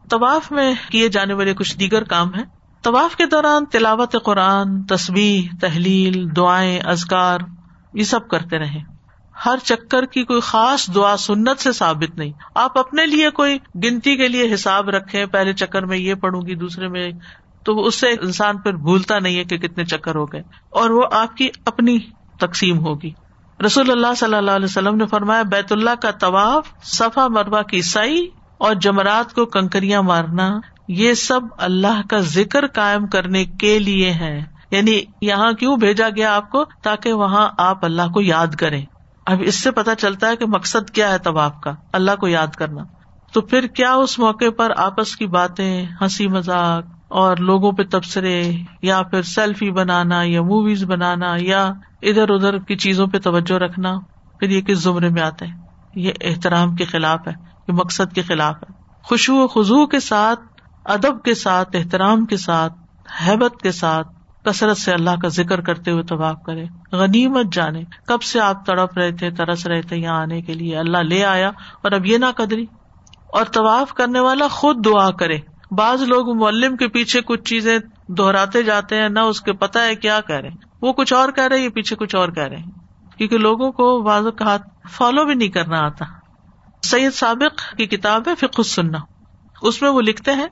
[0.09, 2.43] طواف میں کیے جانے والے کچھ دیگر کام ہے
[2.83, 7.39] طواف کے دوران تلاوت قرآن تصویر تحلیل، دعائیں ازکار
[7.99, 8.99] یہ سب کرتے رہے۔
[9.47, 14.17] ہر چکر کی کوئی خاص دعا سنت سے ثابت نہیں۔ آپ اپنے لیے کوئی گنتی
[14.17, 17.11] کے لیے حساب رکھے پہلے چکر میں یہ پڑھوں گی، دوسرے میں
[17.65, 21.03] تو اس سے انسان پھر بھولتا نہیں ہے کہ کتنے چکر ہو گئے۔ اور وہ
[21.13, 21.99] آپ کی اپنی
[22.41, 23.11] تقسیم ہوگی۔
[23.67, 27.83] رسول اللہ صلی اللہ علیہ وسلم نے فرمایا، بیت اللہ کا طواف صفا مربع کی
[27.83, 28.29] سائی
[28.59, 34.58] اور جمرات کو کنکریاں مارنا، یہ سب اللہ کا ذکر قائم کرنے کے لیے ہے
[34.71, 38.85] یعنی یہاں کیوں بھیجا گیا آپ کو تاکہ وہاں آپ اللہ کو یاد کریں؟
[39.27, 42.47] اب اس سے پتا چلتا ہے کہ مقصد کیا ہے طواف کا، اللہ کو یاد
[42.47, 42.85] کرنا۔
[43.33, 48.53] تو پھر کیا اس موقع پر آپس کی باتیں، ہنسی مذاق اور لوگوں پہ تبصرے
[48.83, 53.99] یا پھر سیلفی بنانا یا موویز بنانا یا ادھر ادھر کی چیزوں پہ توجہ رکھنا،
[54.41, 55.57] پھر یہ کس زمرے میں آتے ہیں؟
[55.95, 57.33] یہ احترام کے خلاف ہے،
[57.69, 60.41] یہ مقصد کے خلاف ہے۔ خوشبو و خزو کے ساتھ،
[60.85, 62.73] ادب کے ساتھ، احترام کے ساتھ،
[63.27, 64.09] حیبت کے ساتھ
[64.49, 68.99] کثرت سے اللہ کا ذکر کرتے ہوئے طواف کرے۔ غنیمت جانے۔ کب سے آپ تڑپ
[68.99, 72.19] رہے تھے، ترس رہے تھے یہاں آنے کے لیے؟ اللہ لے آیا اور اب یہ
[72.19, 72.65] نہ قدری۔
[73.27, 75.39] اور طواف کرنے والا خود دعا کرے۔
[75.71, 77.79] بعض لوگ معلم کے پیچھے کچھ چیزیں
[78.09, 80.51] دہراتے جاتے ہیں، نہ اس کے پتا ہے کیا کہہ رہے
[80.83, 82.71] وہ کچھ اور کہہ رہے یہ پیچھے کچھ اور کہہ رہے ہیں۔
[83.19, 84.57] کیونکہ لوگوں کو واضح کا
[84.91, 86.05] فالو بھی نہیں کرنا آتا۔
[86.87, 88.99] سید سابق کی کتاب ہے فکر سننا
[89.63, 90.47] اس میں وہ لکھتے ہیں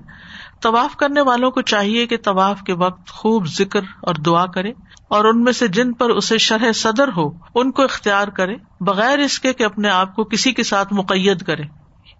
[0.62, 4.72] طواف کرنے والوں کو چاہیے کہ طواف کے وقت خوب ذکر اور دعا کرے
[5.08, 9.18] اور ان میں سے جن پر اسے شرح صدر ہو، ان کو اختیار کرے، بغیر
[9.18, 11.62] اس کے کہ اپنے آپ کو کسی کے ساتھ مقید کرے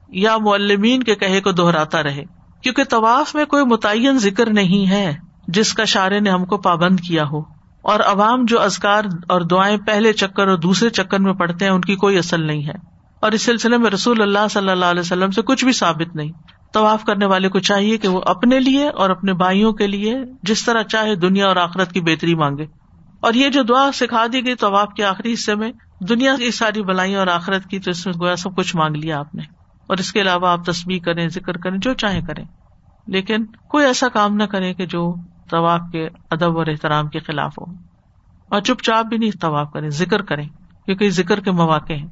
[0.08, 2.24] یا معلمین کے کہے کو دہراتا رہے،
[2.62, 5.16] کیونکہ طواف میں کوئی متعین ذکر نہیں ہے
[5.48, 9.76] جس کا شارے نے ہم کو پابند کیا ہو۔ اور عوام جو ازکار اور دعائیں
[9.76, 13.32] پہلے چکر اور دوسرے چکر میں پڑھتے ہیں، ان کی کوئی اصل نہیں ہے۔ اور
[13.32, 16.32] اس سلسلے میں رسول اللہ صلی اللہ علیہ وسلم سے کچھ بھی ثابت نہیں۔
[16.72, 20.64] طواف کرنے والے کو چاہیے کہ وہ اپنے لیے اور اپنے بھائیوں کے لیے جس
[20.64, 22.66] طرح چاہے دنیا اور آخرت کی بہتری مانگے۔
[23.20, 26.82] اور یہ جو دعا سکھا دی گئی طواف کے آخری حصے میں، دنیا کی ساری
[26.82, 29.42] بلائی اور آخرت کی، تو اس میں گویا سب کچھ مانگ لیا آپ نے۔
[29.86, 32.44] اور اس کے علاوہ آپ تصویر کریں، ذکر کریں، جو چاہے کریں۔
[33.06, 35.14] لیکن کوئی ایسا کام نہ کرے کہ جو
[35.50, 37.72] طواف کے ادب اور احترام کے خلاف ہو۔
[38.48, 40.48] اور چپ چاپ بھی نہیں طواف کریں، ذکر کریں،
[40.84, 42.08] کیونکہ ذکر کے مواقع ہیں۔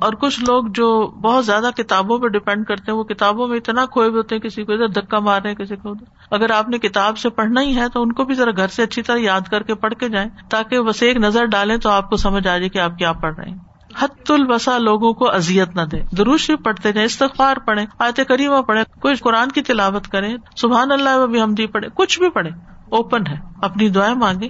[0.00, 3.86] اور کچھ لوگ جو بہت زیادہ کتابوں پہ ڈپینڈ کرتے ہیں، وہ کتابوں میں اتنا
[3.86, 6.50] کھوئے ہوئے ہوتے ہیں، کسی کو ادھر دھکا مار رہے ہیں، کسی کو ادھر۔ اگر
[6.50, 9.02] آپ نے کتاب سے پڑھنا ہی ہے تو ان کو بھی ذرا گھر سے اچھی
[9.02, 12.16] طرح یاد کر کے پڑھ کے جائیں، تاکہ بس ایک نظر ڈالیں تو آپ کو
[12.16, 13.58] سمجھ آ جائے کہ آپ کیا پڑھ رہے ہیں۔
[14.00, 18.82] حت البسا لوگوں کو ازیت نہ دے دروشی پڑھتے جائیں، استغفار پڑھے آیت کریمہ پڑھے
[19.00, 22.50] کوئی قرآن کی تلاوت کرے سبحان اللہ بھی ہم پڑھے کچھ بھی پڑھے
[22.88, 24.48] اوپن ہے، اپنی دعائیں مانگے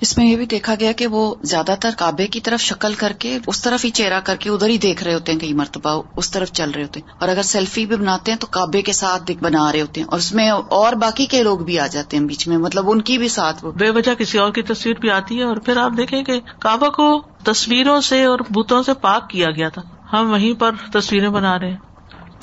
[0.00, 3.12] اس میں یہ بھی دیکھا گیا کہ وہ زیادہ تر کعبے کی طرف شکل کر
[3.18, 6.02] کے اس طرف ہی چہرہ کر کے ادھر ہی دیکھ رہے ہوتے ہیں کئی مرتبہ،
[6.16, 8.92] اس طرف چل رہے ہوتے ہیں۔ اور اگر سیلفی بھی بناتے ہیں تو کعبے کے
[8.92, 12.16] ساتھ بنا رہے ہوتے ہیں۔ اور اس میں اور باقی کے لوگ بھی آ جاتے
[12.16, 14.94] ہیں بیچ میں مطلب ان کی بھی ساتھ وہ۔ بے وجہ کسی اور کی تصویر
[15.00, 18.94] بھی آتی ہے۔ اور پھر آپ دیکھیں کہ کعبہ کو تصویروں سے اور بوتوں سے
[18.94, 19.82] پاک کیا گیا تھا۔
[20.12, 21.76] ہم وہیں پر تصویریں بنا رہے ہیں۔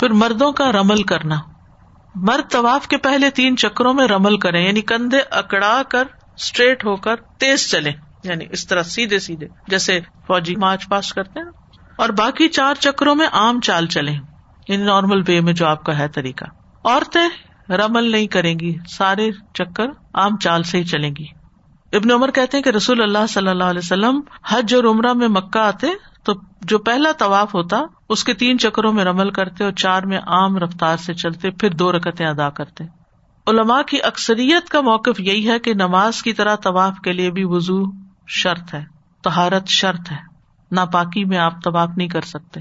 [0.00, 1.36] پھر مردوں کا رمل کرنا۔
[2.14, 6.04] مرد طواف کے پہلے تین چکروں میں رمل کریں یعنی کندھے اکڑا کر
[6.36, 7.92] اسٹریٹ ہو کر تیز چلے
[8.24, 11.46] یعنی اس طرح سیدھے سیدھے، جیسے فوجی مارچ پاس کرتے ہیں۔
[11.98, 14.12] اور باقی چار چکروں میں عام چال چلے
[14.68, 16.44] یعنی نارمل وے میں جو آپ کا ہے طریقہ۔
[16.84, 17.28] عورتیں
[17.72, 21.24] رمل نہیں کریں گی، سارے چکر عام چال سے ہی چلیں گی۔
[21.92, 25.28] ابن عمر کہتے ہیں کہ رسول اللہ صلی اللہ علیہ وسلم حج اور عمرہ میں
[25.28, 25.86] مکہ آتے
[26.24, 26.32] تو
[26.62, 30.58] جو پہلا طواف ہوتا، اس کے تین چکروں میں رمل کرتے اور چار میں عام
[30.58, 32.84] رفتار سے چلتے، پھر دو رکتیں ادا کرتے۔
[33.46, 37.44] علماء کی اکثریت کا موقف یہی ہے کہ نماز کی طرح طواف کے لیے بھی
[37.44, 37.82] وزو
[38.26, 38.84] شرط ہے
[39.22, 40.16] تہارت شرط ہے۔
[40.72, 42.60] ناپاکی میں آپ طواف نہیں کر سکتے۔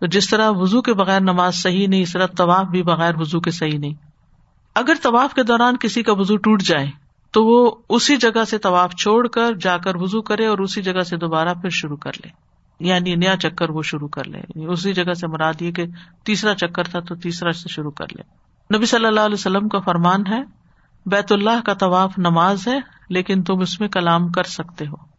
[0.00, 3.40] تو جس طرح وزو کے بغیر نماز صحیح نہیں، اس طرح طواف بھی بغیر وزو
[3.40, 3.94] کے صحیح نہیں۔
[4.74, 6.90] اگر طواف کے دوران کسی کا وزو ٹوٹ جائے،
[7.30, 11.02] تو وہ اسی جگہ سے طواف چھوڑ کر جا کر وزو کرے اور اسی جگہ
[11.02, 12.30] سے دوبارہ پھر شروع کر لے۔
[12.80, 15.84] یعنی نیا چکر وہ شروع کر لے۔ یعنی اسی جگہ سے مراد یہ کہ
[16.24, 19.78] تیسرا چکر تھا تو تیسرا سے شروع کر لے۔ نبی صلی اللہ علیہ وسلم کا
[19.78, 20.42] فرمان ہے،
[21.06, 25.16] بیت اللہ کا طواف نماز ہے، لیکن تم اس میں کلام کر سکتے ہو۔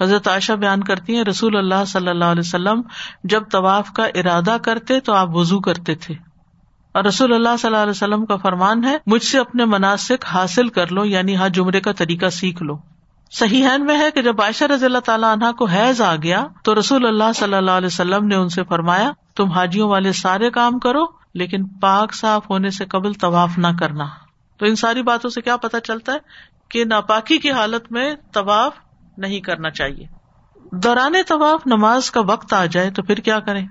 [0.00, 2.82] حضرت عائشہ بیان کرتی ہیں، رسول اللہ صلی اللہ علیہ وسلم
[3.24, 6.14] جب طواف کا ارادہ کرتے تو آپ وزو کرتے تھے۔
[6.92, 10.68] اور رسول اللہ صلی اللہ علیہ وسلم کا فرمان ہے، مجھ سے اپنے مناسب حاصل
[10.68, 12.78] کر لو یعنی ہاں جمرے کا طریقہ سیکھ لو۔
[13.30, 16.78] صحیح میں ہے کہ جب عائشہ رضی اللہ تعالیٰ عنہ کو حیض آ گیا، تو
[16.78, 20.78] رسول اللہ صلی اللہ علیہ وسلم نے ان سے فرمایا، تم حاجیوں والے سارے کام
[20.78, 21.04] کرو
[21.36, 24.06] لیکن پاک صاف ہونے سے قبل طواف نہ کرنا۔
[24.56, 26.18] تو ان ساری باتوں سے کیا پتا چلتا ہے
[26.70, 28.72] کہ ناپاکی کی حالت میں طواف
[29.16, 30.06] نہیں کرنا چاہیے۔
[30.72, 33.66] دوران طواف نماز کا وقت آ جائے تو پھر کیا کریں؟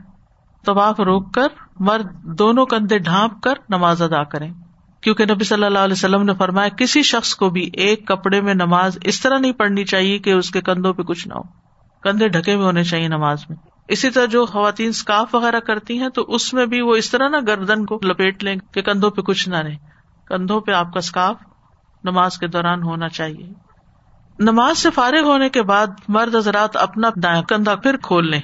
[0.66, 1.48] طواف روک کر
[1.80, 4.54] مرد دونوں کندھے ڈھانپ کر نماز ادا کریں۔
[5.02, 8.54] کیونکہ نبی صلی اللہ علیہ وسلم نے فرمایا کسی شخص کو بھی ایک کپڑے میں
[8.54, 11.42] نماز اس طرح نہیں پڑھنی چاہیے کہ اس کے کندھوں پہ کچھ نہ ہو۔
[12.02, 16.10] کندھے ڈھکے ہوئے ہونے چاہیے نماز میں۔ اسی طرح جو خواتین اسکاف وغیرہ کرتی ہیں
[16.10, 19.22] تو اس میں بھی وہ اس طرح نا گردن کو لپیٹ لیں کہ کندھوں پہ
[19.22, 19.76] کچھ نہ رہے۔
[20.28, 21.36] کندھوں پہ آپ کا اسکاف
[22.04, 23.54] نماز کے دوران ہونا چاہیے۔
[24.40, 28.42] نماز سے فارغ ہونے کے بعد مرد حضرات اپنا دایا کندھا پھر کھول لیں۔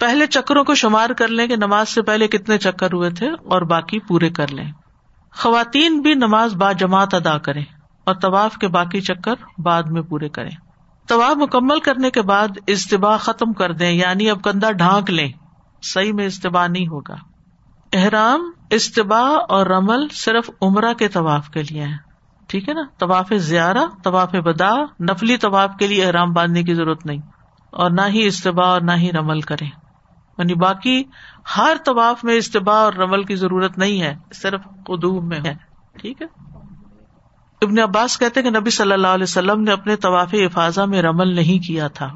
[0.00, 3.62] پہلے چکروں کو شمار کر لیں کہ نماز سے پہلے کتنے چکر ہوئے تھے اور
[3.62, 4.72] باقی پورے کر لیں۔
[5.36, 7.64] خواتین بھی نماز با جماعت ادا کریں
[8.04, 10.50] اور طواف کے باقی چکر بعد میں پورے کریں۔
[11.08, 15.32] طواف مکمل کرنے کے بعد اجتباع ختم کر دیں یعنی اب کندھا ڈھانک لیں۔
[15.82, 17.14] صحیح میں اجتباع نہیں ہوگا۔
[17.92, 22.14] احرام اجتباع اور رمل صرف عمرہ کے طواف کے لیے ہے
[22.48, 27.06] ٹھیک ہے نا؟ طواف زیارہ، طواف بدا نفلی طواف کے لیے احرام باندھنے کی ضرورت
[27.06, 27.20] نہیں۔
[27.70, 29.64] اور نہ ہی استباع اور نہ ہی رمل کرے
[30.38, 31.02] یعنی باقی
[31.56, 35.54] ہر طواف میں استباع اور رمل کی ضرورت نہیں ہے، صرف قدوم میں ہے۔
[35.98, 36.53] ٹھیک ہے؟
[37.62, 41.34] ابن عباس کہتے کہ نبی صلی اللہ علیہ وسلم نے اپنے طواف افاظہ میں رمل
[41.34, 42.12] نہیں کیا تھا۔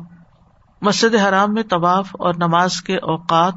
[0.83, 3.55] مسجد حرام میں طواف اور نماز کے اوقات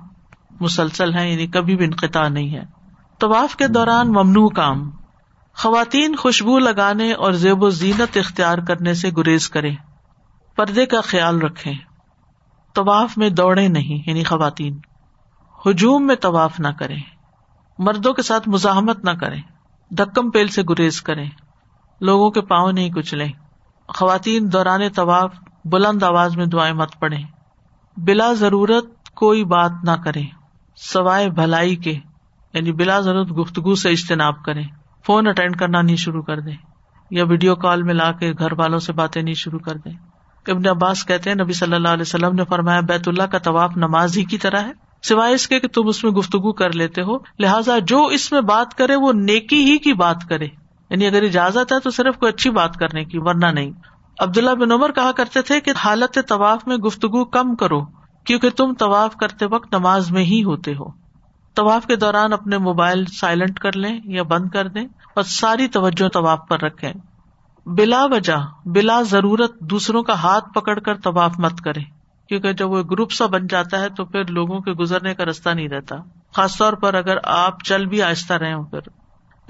[0.61, 2.63] مسلسل ہیں یعنی کبھی بھی انقطاع نہیں ہے۔
[3.19, 4.91] طواف کے دوران ممنوع کام۔
[5.53, 9.71] خواتین خوشبو لگانے اور زیب و زینت اختیار کرنے سے گریز کرے
[10.55, 11.71] پردے کا خیال رکھے
[12.73, 14.79] طواف میں دوڑے نہیں یعنی خواتین۔
[15.65, 16.95] ہجوم میں طواف نہ کرے
[17.79, 19.37] مردوں کے ساتھ مزاحمت نہ کرے
[19.91, 21.25] دکم پیل سے گریز کرے
[22.01, 23.27] لوگوں کے پاؤں نہیں کچلے۔
[23.87, 25.33] خواتین دوران طواف
[25.65, 27.17] بلند آواز میں دعائیں مت پڑے
[27.97, 30.21] بلا ضرورت کوئی بات نہ کرے
[30.75, 31.91] سوائے بھلائی کے
[32.53, 34.61] یعنی بلا ضرورت گفتگو سے اجتناب کرے
[35.05, 36.55] فون اٹینڈ کرنا نہیں شروع کر دیں۔
[37.11, 39.93] یا ویڈیو کال میں لا کے گھر والوں سے باتیں نہیں شروع کر دیں۔
[40.47, 43.77] ابن عباس کہتے ہیں، نبی صلی اللہ علیہ وسلم نے فرمایا، بیت اللہ کا طواف
[43.77, 44.71] نماز ہی کی طرح ہے۔
[45.03, 48.41] سوائے اس کے کہ تم اس میں گفتگو کر لیتے ہو، لہٰذا جو اس میں
[48.41, 50.47] بات کرے وہ نیکی ہی کی بات کرے۔
[50.91, 53.71] یعنی اگر اجازت ہے تو صرف کوئی اچھی بات کرنے کی، ورنہ نہیں۔
[54.19, 57.81] عبداللہ بن عمر کہا کرتے تھے کہ حالت طواف میں گفتگو کم کرو،
[58.23, 60.85] کیونکہ تم طواف کرتے وقت نماز میں ہی ہوتے ہو۔
[61.55, 64.85] طواف کے دوران اپنے موبائل سائلنٹ کر لیں یا بند کر دیں
[65.15, 66.93] اور ساری توجہ طواف پر رکھیں۔
[67.65, 71.81] بلا وجہ، بلا ضرورت دوسروں کا ہاتھ پکڑ کر طواف مت کرے
[72.29, 75.49] کیونکہ جب وہ گروپ سا بن جاتا ہے تو پھر لوگوں کے گزرنے کا رستہ
[75.49, 75.95] نہیں رہتا۔
[76.35, 79.00] خاص طور پر اگر آپ چل بھی آہستہ رہے ہوں، پھر۔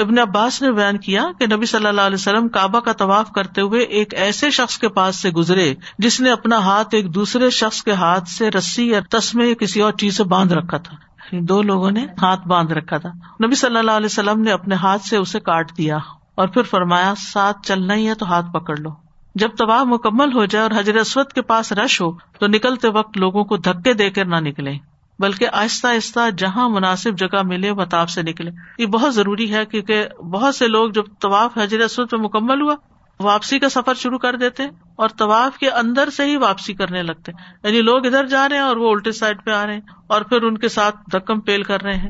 [0.01, 3.61] ابن عباس نے بیان کیا کہ نبی صلی اللہ علیہ وسلم کعبہ کا طواف کرتے
[3.61, 7.83] ہوئے ایک ایسے شخص کے پاس سے گزرے جس نے اپنا ہاتھ ایک دوسرے شخص
[7.83, 10.95] کے ہاتھ سے رسی یا تسمے یا کسی اور چیز سے باندھ رکھا تھا۔
[11.31, 13.09] یعنی دو لوگوں نے ہاتھ باندھ رکھا تھا۔
[13.45, 15.97] نبی صلی اللہ علیہ وسلم نے اپنے ہاتھ سے اسے کاٹ دیا
[16.35, 18.89] اور پھر فرمایا، ساتھ چلنا ہی ہے تو ہاتھ پکڑ لو۔
[19.35, 23.17] جب تباہ مکمل ہو جائے اور حضرت اسود کے پاس رش ہو تو نکلتے وقت
[23.17, 24.73] لوگوں کو دھکے دے کر نہ نکلے
[25.21, 29.65] بلکہ آہستہ آہستہ جہاں مناسب جگہ ملے وہ تاپ سے نکلے۔ یہ بہت ضروری ہے
[29.65, 32.75] کیونکہ بہت سے لوگ جب طواف حضرت اسود پہ مکمل ہوا،
[33.19, 34.63] واپسی کا سفر شروع کر دیتے
[34.95, 37.31] اور طواف کے اندر سے ہی واپسی کرنے لگتے۔
[37.63, 40.21] یعنی لوگ ادھر جا رہے ہیں اور وہ الٹے سائڈ پہ آ رہے ہیں اور
[40.21, 42.09] پھر ان کے ساتھ دکم پیل کر رہے ہیں۔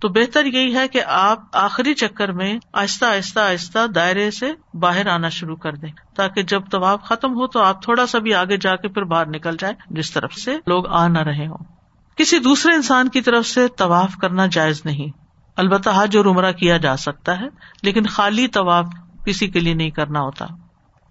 [0.00, 5.06] تو بہتر یہی ہے کہ آپ آخری چکر میں آہستہ آہستہ آہستہ دائرے سے باہر
[5.06, 8.56] آنا شروع کر دیں، تاکہ جب طواف ختم ہو تو آپ تھوڑا سا بھی آگے
[8.56, 11.81] جا کے پھر باہر نکل جائیں، جس طرف سے لوگ آ نہ رہے ہوں۔
[12.16, 15.18] کسی دوسرے انسان کی طرف سے طواف کرنا جائز نہیں۔
[15.56, 17.46] البتہ حج اور عمرہ کیا جا سکتا ہے،
[17.82, 18.86] لیکن خالی طواف
[19.26, 20.46] کسی کے لیے نہیں کرنا ہوتا۔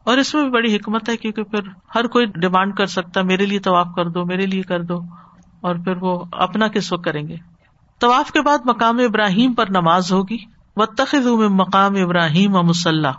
[0.03, 1.59] اور اس میں بھی بڑی حکمت ہے کیونکہ پھر
[1.95, 4.99] ہر کوئی ڈیمانڈ کر سکتا میرے لیے طواف کر دو، میرے لیے کر دو،
[5.61, 7.35] اور پھر وہ اپنا کس وقت کریں گے۔
[7.99, 10.37] طواف کے بعد مقام ابراہیم پر نماز ہوگی۔
[10.75, 13.11] و تخذ میں مقام ابراہیم و مسلح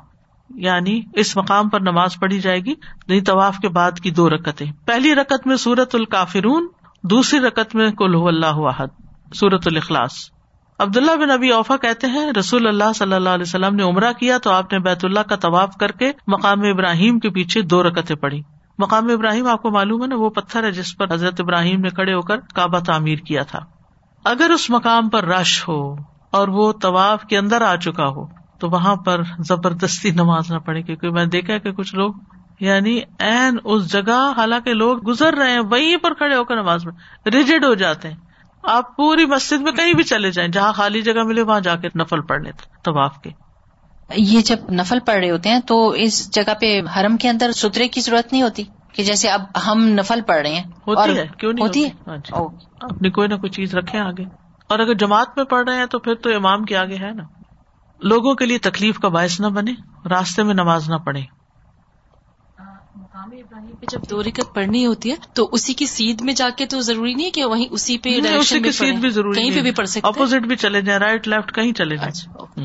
[0.54, 2.74] یعنی اس مقام پر نماز پڑھی جائے گی۔
[3.08, 6.68] نہیں، طواف کے بعد کی دو رکتیں۔ پہلی رکت میں سورت الکافرون
[7.04, 8.86] دوسری رکت میں کل اللہ واحد
[9.34, 10.12] سورت الخلاص
[10.78, 14.38] عبداللہ بن ابی اوفا کہتے ہیں، رسول اللہ صلی اللہ علیہ وسلم نے عمرہ کیا
[14.38, 18.16] تو آپ نے بیت اللہ کا طواف کر کے مقام ابراہیم کے پیچھے دو رکتیں
[18.16, 18.42] پڑھی۔
[18.78, 21.88] مقام ابراہیم آپ کو معلوم ہے نا، وہ پتھر ہے جس پر حضرت ابراہیم نے
[21.88, 23.58] کھڑے ہو کر کعبہ تعمیر کیا تھا۔
[24.24, 25.96] اگر اس مقام پر رش ہو
[26.30, 28.26] اور وہ طواف کے اندر آ چکا ہو
[28.58, 32.12] تو وہاں پر زبردستی نماز نہ پڑے کیونکہ میں دیکھا کہ کچھ لوگ
[32.62, 36.86] یعنی این اس جگہ حالانکہ لوگ گزر رہے ہیں وہیں پر کھڑے ہو کر نماز
[36.86, 36.92] میں
[37.30, 38.16] ریجڈ ہو جاتے ہیں۔
[38.62, 41.88] آپ پوری مسجد میں کہیں بھی چلے جائیں جہاں خالی جگہ ملے وہاں جا کے
[41.94, 43.30] نفل پڑھ لیتے طواف کے
[44.16, 47.88] یہ جب نفل پڑھ رہے ہوتے ہیں تو اس جگہ پہ حرم کے اندر سترے
[47.88, 51.52] کی ضرورت نہیں ہوتی؟ کہ جیسے اب ہم نفل پڑھ رہے ہیں ہوتی ہے کیوں
[51.52, 52.40] نہیں ہوتی ہے؟ ہاں جی۔
[52.80, 54.24] اپنی کوئی نہ کوئی چیز رکھے آگے۔
[54.68, 57.22] اور اگر جماعت میں پڑھ رہے ہیں تو پھر تو امام کے آگے ہے نا۔
[58.02, 59.72] لوگوں کے لیے تکلیف کا باعث نہ بنے
[60.08, 60.96] راستے میں نماز نہ
[63.30, 66.50] پڑے ابراہیم پہ جب دو رکت پڑھنی ہوتی ہے تو اسی کی سیدھ میں جا
[66.56, 68.08] کے تو ضروری نہیں ہے کہ وہیں اسی پہ
[68.38, 71.28] اسی کی سیٹ بھی۔ ضروری کہیں پہ بھی پڑھ سکتے۔ اپوزٹ بھی چلے جائیں رائٹ
[71.28, 72.62] لیفٹ کہیں چلے جائیں۔ اچھا،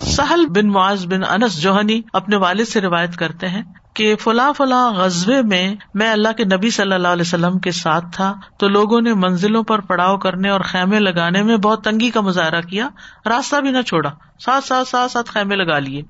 [0.00, 3.62] سہل بن معاذ بن انس جوہنی اپنے والد سے روایت کرتے ہیں
[3.94, 8.04] کہ فلاں فلاں غزبے میں میں اللہ کے نبی صلی اللہ علیہ وسلم کے ساتھ
[8.12, 12.20] تھا تو لوگوں نے منزلوں پر پڑاؤ کرنے اور خیمے لگانے میں بہت تنگی کا
[12.20, 12.88] مظاہرہ کیا۔
[13.26, 16.02] راستہ بھی نہ چھوڑا۔ ساتھ ساتھ ساتھ ساتھ خیمے لگا لیے۔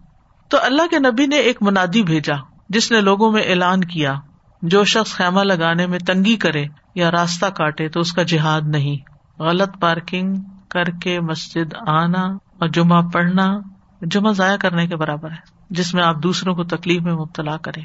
[0.48, 2.34] تو اللہ کے نبی نے ایک منادی بھیجا۔
[2.68, 4.14] جس نے لوگوں میں اعلان کیا،
[4.62, 9.14] جو شخص خیمہ لگانے میں تنگی کرے یا راستہ کاٹے تو اس کا جہاد نہیں۔
[9.42, 10.36] غلط پارکنگ
[10.68, 13.58] کر کے مسجد آنا اور جمعہ پڑھنا
[14.02, 15.36] جمعہ ضائع کرنے کے برابر ہے،
[15.70, 17.84] جس میں آپ دوسروں کو تکلیف میں مبتلا کریں۔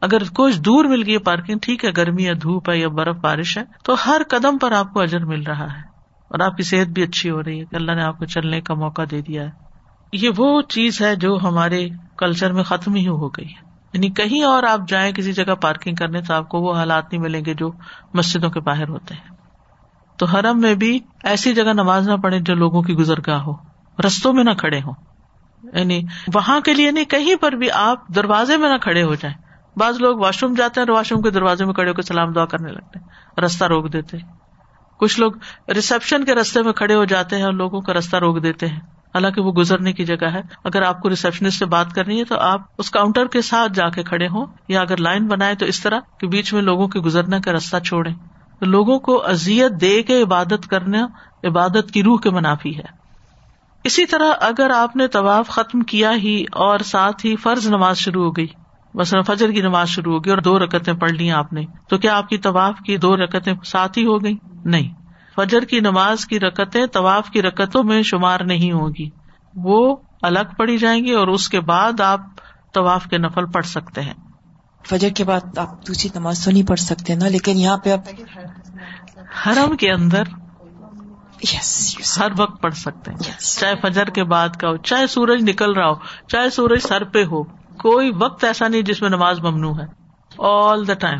[0.00, 3.58] اگر کچھ دور مل گئی پارکنگ، ٹھیک ہے، گرمی یا دھوپ ہے یا برف بارش
[3.58, 5.80] ہے، تو ہر قدم پر آپ کو اجر مل رہا ہے۔
[6.28, 8.60] اور آپ کی صحت بھی اچھی ہو رہی ہے، کہ اللہ نے آپ کو چلنے
[8.60, 9.50] کا موقع دے دیا ہے۔
[10.12, 13.63] یہ وہ چیز ہے جو ہمارے کلچر میں ختم ہی ہو گئی ہے۔
[13.94, 17.22] یعنی کہیں اور آپ جائیں کسی جگہ پارکنگ کرنے تو آپ کو وہ حالات نہیں
[17.22, 17.70] ملیں گے جو
[18.14, 19.34] مسجدوں کے باہر ہوتے ہیں۔
[20.16, 23.52] تو حرم میں بھی ایسی جگہ نماز نہ پڑے جو لوگوں کی گزرگاہ ہو،
[24.06, 24.92] رستوں میں نہ کھڑے ہوں۔
[25.72, 26.02] یعنی
[26.34, 29.36] وہاں کے لیے نہیں، کہیں پر بھی آپ دروازے میں نہ کھڑے ہو جائیں۔
[29.76, 32.32] بعض لوگ واش روم جاتے ہیں واش روم کے دروازے میں کھڑے ہو کے سلام
[32.32, 34.16] دعا کرنے لگتے ہیں، رستہ روک دیتے
[34.98, 35.32] کچھ لوگ
[35.68, 38.80] ریسپشن کے رستے میں کھڑے ہو جاتے ہیں اور لوگوں کا رستہ روک دیتے ہیں۔
[39.14, 42.38] حالانکہ وہ گزرنے کی جگہ ہے۔ اگر آپ کو ریسپشنسٹ سے بات کرنی ہے تو
[42.38, 45.82] آپ اس کاؤنٹر کے ساتھ جا کے کھڑے ہوں یا اگر لائن بنائے تو اس
[45.82, 48.10] طرح کہ بیچ میں لوگوں کے گزرنے کا رستہ چھوڑے
[48.60, 51.06] تو لوگوں کو ازیت دے کے عبادت کرنا
[51.44, 53.04] عبادت کی روح کے منافی ہے۔
[53.84, 58.24] اسی طرح اگر آپ نے طواف ختم کیا ہی اور ساتھ ہی فرض نماز شروع
[58.24, 58.46] ہو گئی،
[58.94, 62.16] مثلاً فجر کی نماز شروع ہوگی اور دو رکتیں پڑھ لی آپ نے، تو کیا
[62.16, 64.34] آپ کی طواف کی دو رکتیں ساتھ ہی ہو گئی
[64.64, 65.03] نہیں۔
[65.36, 69.10] فجر کی نماز کی رکتیں طواف کی رکتوں میں شمار نہیں ہوگی۔
[69.54, 72.20] وہ الگ پڑی جائیں گی اور اس کے بعد آپ
[72.74, 74.14] طواف کے نفل پڑھ سکتے ہیں۔
[74.88, 78.00] فجر کے بعد آپ دوسری نماز تو نہیں پڑھ سکتے نا لیکن یہاں پہ آپ
[79.46, 80.22] حرم کے اندر
[81.42, 83.58] یس ہر وقت پڑھ سکتے ہیں۔ Yes.
[83.58, 85.94] چاہے فجر کے بعد کا ہو چاہے سورج نکل رہا ہو
[86.28, 87.42] چاہے سورج سر پہ ہو
[87.78, 89.86] کوئی وقت ایسا نہیں جس میں نماز ممنوع ہے۔
[90.38, 91.18] آل دا ٹائم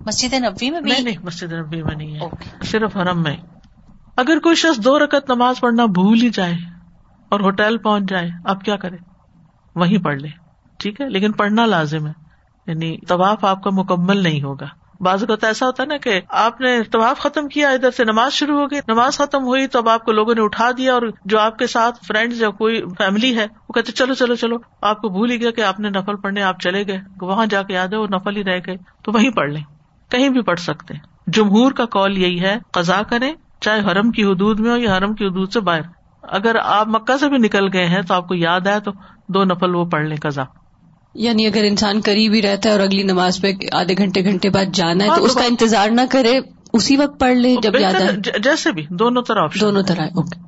[0.00, 2.28] مسجد نبی میں بھی؟ نہیں نہیں مسجد نبی میں نہیں ہے.
[2.64, 3.36] صرف حرم میں۔
[4.16, 6.54] اگر کوئی شخص دو رکعت نماز پڑھنا بھول ہی جائے
[7.28, 8.98] اور ہوٹل پہنچ جائے آپ کیا کریں
[9.74, 10.28] وہیں پڑھ لے۔
[10.78, 12.12] ٹھیک ہے؟ لیکن پڑھنا لازم ہے۔
[12.66, 14.66] یعنی طواف آپ کا مکمل نہیں ہوگا۔
[15.00, 18.32] بعض اوقات ایسا ہوتا ہے نا کہ آپ نے طواف ختم کیا ادھر سے نماز
[18.32, 21.02] شروع ہو گئی نماز ختم ہوئی تو اب آپ کو لوگوں نے اٹھا دیا اور
[21.24, 25.02] جو آپ کے ساتھ فرینڈ یا کوئی فیملی ہے وہ کہتے چلو چلو چلو آپ
[25.02, 27.74] کو بھول ہی گیا کہ آپ نے نفل پڑھنے آپ چلے گئے وہاں جا کے
[27.74, 29.62] یاد ہے وہ نفل ہی رہ گئے تو وہیں پڑھ لیں۔
[30.10, 34.24] کہیں بھی پڑھ سکتے ہیں۔ جمہور کا کال یہی ہے قزا کریں چاہے حرم کی
[34.24, 35.80] حدود میں ہو یا حرم کی حدود سے باہر۔
[36.22, 38.90] اگر آپ مکہ سے بھی نکل گئے ہیں تو آپ کو یاد آئے تو
[39.28, 40.44] دو نفل وہ پڑھ لیں قزا
[41.14, 44.74] یعنی اگر انسان قریب ہی رہتا ہے اور اگلی نماز پہ آدھے گھنٹے گھنٹے بعد
[44.74, 46.38] جانا ہے ہاں، تو اس کا انتظار نہ کرے
[46.72, 50.40] اسی وقت پڑھ لے جب یاد آئے۔ جیسے بھی دونوں طرح دونوں طرح اوکے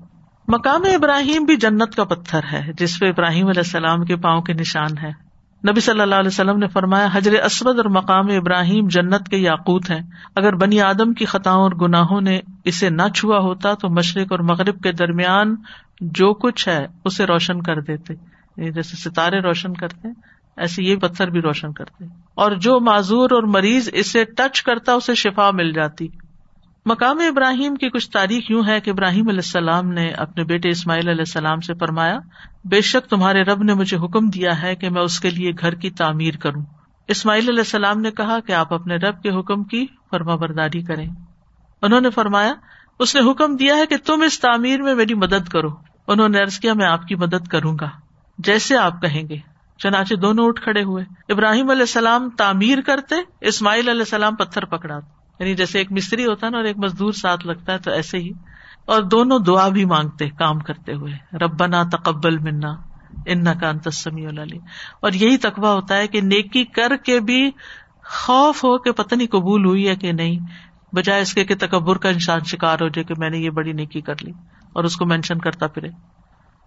[0.49, 4.53] مقام ابراہیم بھی جنت کا پتھر ہے جس پہ ابراہیم علیہ السلام کے پاؤں کے
[4.53, 5.28] نشان ہے۔
[5.71, 9.91] نبی صلی اللہ علیہ وسلم نے فرمایا، حجر اسود اور مقام ابراہیم جنت کے یاقوت
[9.91, 10.01] ہیں۔
[10.37, 14.39] اگر بنی آدم کی خطاؤں اور گناہوں نے اسے نہ چھوا ہوتا تو مشرق اور
[14.39, 15.57] مغرب کے درمیان
[16.01, 18.15] جو کچھ ہے، اسے روشن کر دیتے۔
[18.57, 20.09] یعنی جیسے ستارے روشن کرتے
[20.57, 22.05] ایسے یہ پتھر بھی روشن کرتے۔
[22.35, 26.09] اور جو معذور اور مریض اسے ٹچ کرتا، اسے شفا مل جاتی۔
[26.89, 31.09] مقام ابراہیم کی کچھ تاریخ یوں ہے کہ ابراہیم علیہ السلام نے اپنے بیٹے اسماعیل
[31.09, 32.19] علیہ السلام سے فرمایا،
[32.65, 35.75] بے شک تمہارے رب نے مجھے حکم دیا ہے کہ میں اس کے لیے گھر
[35.75, 36.65] کی تعمیر کروں۔
[37.09, 41.11] اسماعیل علیہ السلام نے کہا کہ آپ اپنے رب کے حکم کی فرما برداری کریں۔
[41.83, 42.55] انہوں نے فرمایا،
[42.99, 45.69] اس نے حکم دیا ہے کہ تم اس تعمیر میں میری مدد کرو۔
[46.07, 47.89] انہوں نے ارض کیا، میں آپ کی مدد کروں گا،
[48.39, 49.37] جیسے آپ کہیں گے۔
[49.79, 55.18] چنانچہ دونوں اٹھ کھڑے ہوئے۔ ابراہیم علیہ السلام تعمیر کرتے، اسماعیل علیہ السلام پتھر پکڑاتے۔
[55.39, 58.19] یعنی جیسے ایک مستری ہوتا ہے نا اور ایک مزدور ساتھ لگتا ہے تو ایسے
[58.19, 58.31] ہی۔
[58.87, 62.75] اور دونوں دعا بھی مانگتے کام کرتے ہوئے۔ ربنا تقبل منا
[63.27, 67.51] ان کا انتسمی اور یہی تقوا ہوتا ہے کہ نیکی کر کے بھی
[68.05, 70.39] خوف ہو کہ پتہ نہیں قبول ہوئی ہے کہ نہیں۔
[70.95, 73.73] بجائے اس کے کہ تکبر کا انسان شکار ہو جائے کہ میں نے یہ بڑی
[73.73, 74.33] نیکی کر لی
[74.73, 75.89] اور اس کو مینشن کرتا پھرے۔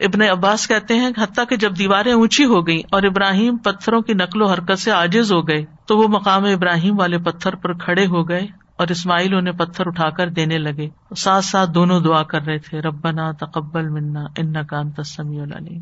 [0.02, 4.14] ابن عباس کہتے ہیں حتیٰ کہ جب دیواریں اونچی ہو گئی اور ابراہیم پتھروں کی
[4.14, 8.06] نقل و حرکت سے آجز ہو گئے، تو وہ مقام ابراہیم والے پتھر پر کھڑے
[8.06, 12.42] ہو گئے اور اسماعیل انہیں پتھر اٹھا کر دینے لگے۔ ساتھ ساتھ دونوں دعا کر
[12.42, 15.82] رہے تھے، ربنا تقبل منا ان کا تسمی العلیم.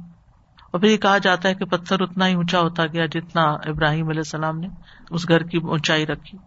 [0.71, 4.09] اور پھر یہ کہا جاتا ہے کہ پتھر اتنا ہی اونچا ہوتا گیا جتنا ابراہیم
[4.09, 4.67] علیہ السلام نے
[5.11, 6.37] اس گھر کی اونچائی رکھی۔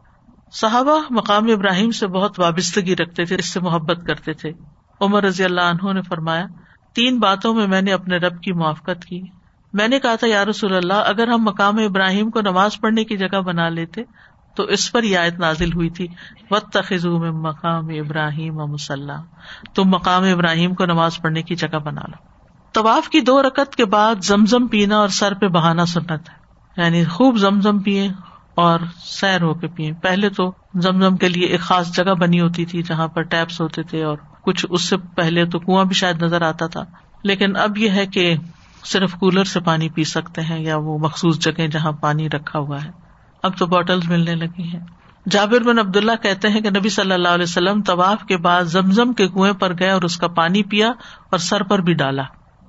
[0.52, 4.52] صحابہ مقام ابراہیم سے بہت وابستگی رکھتے تھے، اس سے محبت کرتے تھے۔
[5.00, 6.46] عمر رضی اللہ عنہ نے فرمایا
[6.94, 9.22] تین باتوں میں میں نے اپنے رب کی موافقت کی۔
[9.72, 13.16] میں نے کہا تھا، یا رسول اللہ، اگر ہم مقام ابراہیم کو نماز پڑھنے کی
[13.16, 14.02] جگہ بنا لیتے،
[14.56, 16.06] تو اس پر یہ آیت نازل ہوئی تھی۔
[16.50, 19.22] وط تخذ میں مقام ابراہیم و مسلح
[19.74, 22.28] تم مقام ابراہیم کو نماز پڑھنے کی جگہ بنا لو۔
[22.72, 26.42] طواف کی دو رکت کے بعد زمزم پینا اور سر پہ بہانا سنت ہے۔
[26.76, 28.08] یعنی خوب زمزم پیئے
[28.54, 32.64] اور سیر ہو کے پیئے پہلے تو زمزم کے لیے ایک خاص جگہ بنی ہوتی
[32.64, 36.22] تھی جہاں پر ٹیپس ہوتے تھے اور کچھ اس سے پہلے تو کنواں بھی شاید
[36.22, 36.84] نظر آتا تھا۔
[37.24, 38.36] لیکن اب یہ ہے کہ
[38.84, 42.84] صرف کولر سے پانی پی سکتے ہیں یا وہ مخصوص جگہ جہاں پانی رکھا ہوا
[42.84, 42.90] ہے۔
[43.42, 44.80] اب تو بوٹل ملنے لگی ہیں۔
[45.30, 48.64] جابر بن عبد اللہ کہتے ہیں کہ نبی صلی اللہ علیہ وسلم طواف کے بعد
[48.64, 50.88] زمزم کے کنویں پر گئے اور اس کا پانی پیا
[51.30, 52.22] اور سر پر بھی ڈالا۔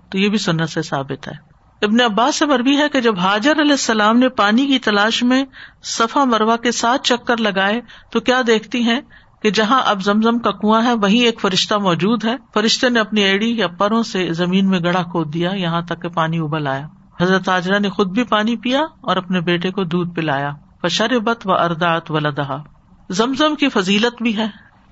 [0.10, 1.54] تو یہ بھی سنت سے ثابت ہے۔
[1.86, 5.46] ابن عباس سے مربی ہے کہ جب حاجر علیہ السلام نے پانی کی تلاش میں
[5.84, 9.02] صفا مروا کے ساتھ چکر لگائے تو کیا دیکھتی ہیں؟
[9.44, 13.22] کہ جہاں اب زمزم کا کنواں ہے، وہیں ایک فرشتہ موجود ہے۔ فرشتے نے اپنی
[13.22, 16.88] ایڑی یا پروں سے زمین میں گڑا کھود دیا، یہاں تک کہ پانی ابل آیا۔
[17.22, 20.52] حضرت آجرا نے خود بھی پانی پیا اور اپنے بیٹے کو دودھ پلایا۔
[20.84, 22.64] بشربت و اردات و لدہ
[23.10, 24.48] زمزم کی فضیلت بھی ہے۔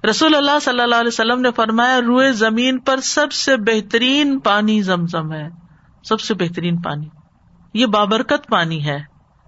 [0.10, 4.82] رسول اللہ صلی اللہ علیہ وسلم نے فرمایا، روئے زمین پر سب سے بہترین پانی
[4.82, 5.50] زمزم ہے۔
[6.04, 7.08] سب سے بہترین پانی۔
[7.74, 8.98] یہ بابرکت پانی ہے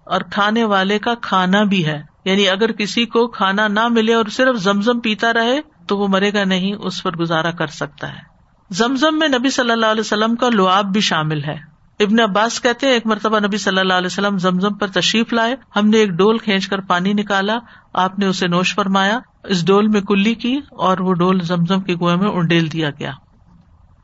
[0.06, 4.26] اور کھانے والے کا کھانا بھی ہے۔ یعنی اگر کسی کو کھانا نہ ملے اور
[4.26, 8.34] صرف زمزم پیتا رہے تو وہ مرے گا نہیں، اس پر گزارا کر سکتا ہے۔
[8.70, 12.88] زمزم میں نبی صلی اللہ علیہ وسلم کا لعاب بھی شامل ہے۔ ابن عباس کہتے
[12.88, 16.10] ہیں، ایک مرتبہ نبی صلی اللہ علیہ وسلم زمزم پر تشریف لائے۔ ہم نے ایک
[16.10, 17.58] ڈول کھینچ کر پانی نکالا۔
[17.94, 21.96] آپ نے اسے نوش فرمایا۔ اس ڈول میں کلی کی اور وہ ڈول زمزم کے
[21.96, 23.12] کنویں میں انڈیل دیا گیا۔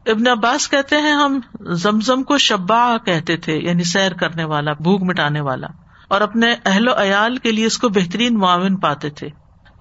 [0.06, 5.02] ابن عباس کہتے ہیں، ہم زمزم کو شبا کہتے تھے یعنی سیر کرنے والا، بھوک
[5.04, 5.68] مٹانے والا۔
[6.10, 9.30] اور اپنے اہل و عیال کے لیے اس کو بہترین معاون پاتے تھے۔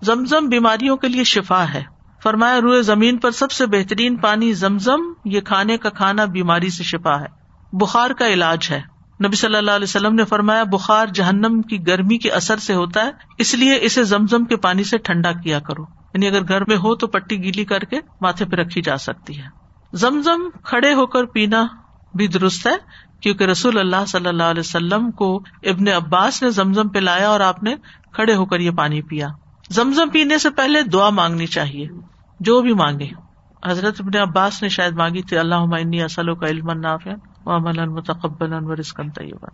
[0.02, 1.82] زمزم بیماریوں کے لیے شفا ہے۔
[2.22, 6.82] فرمایا، روئے زمین پر سب سے بہترین پانی زمزم، یہ کھانے کا کھانا بیماری سے
[6.82, 7.26] شفا ہے۔
[7.72, 8.80] بخار کا علاج ہے۔
[9.26, 13.04] نبی صلی اللہ علیہ وسلم نے فرمایا، بخار جہنم کی گرمی کے اثر سے ہوتا
[13.04, 15.82] ہے، اس لیے اسے زمزم کے پانی سے ٹھنڈا کیا کرو۔
[16.14, 19.38] یعنی اگر گھر میں ہو تو پٹی گیلی کر کے ماتھے پہ رکھی جا سکتی
[19.38, 19.46] ہے۔
[19.92, 21.66] زمزم کھڑے ہو کر پینا
[22.14, 26.88] بھی درست ہے کیونکہ رسول اللہ صلی اللہ علیہ وسلم کو ابن عباس نے زمزم
[26.88, 27.74] پہ لایا اور آپ نے
[28.12, 29.28] کھڑے ہو کر یہ پانی پیا۔
[29.70, 31.88] زمزم پینے سے پہلے دعا مانگنی چاہیے،
[32.40, 33.08] جو بھی مانگے۔
[33.66, 35.54] حضرت ابن عباس نے شاید مانگی تھی اللہ
[36.04, 37.10] اسلو کا علم نافع
[37.84, 38.82] متقبل
[39.14, 39.46] طیبا۔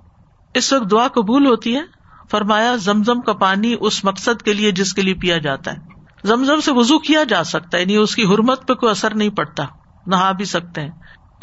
[0.54, 1.80] اس وقت دعا قبول ہوتی ہے۔
[2.30, 5.76] فرمایا، زمزم کا پانی اس مقصد کے لیے جس کے لیے پیا جاتا ہے۔
[6.24, 9.28] زمزم سے وزو کیا جا سکتا ہے یعنی اس کی حرمت پہ کوئی اثر نہیں
[9.28, 9.64] پڑتا،
[10.06, 10.90] نہا بھی سکتے ہیں۔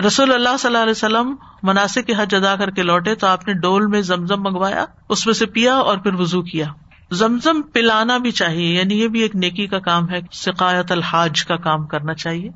[0.08, 3.47] رسول اللہ صلی اللہ علیہ وسلم مناسب کے حج ادا کر کے لوٹے تو آپ
[3.47, 6.66] نے ڈول میں زمزم منگوایا، اس میں سے پیا اور پھر وزو کیا۔
[7.12, 11.56] زمزم پلانا بھی چاہیے یعنی یہ بھی ایک نیکی کا کام ہے، سقایت الحاج کا
[11.56, 12.49] کام کرنا چاہیے۔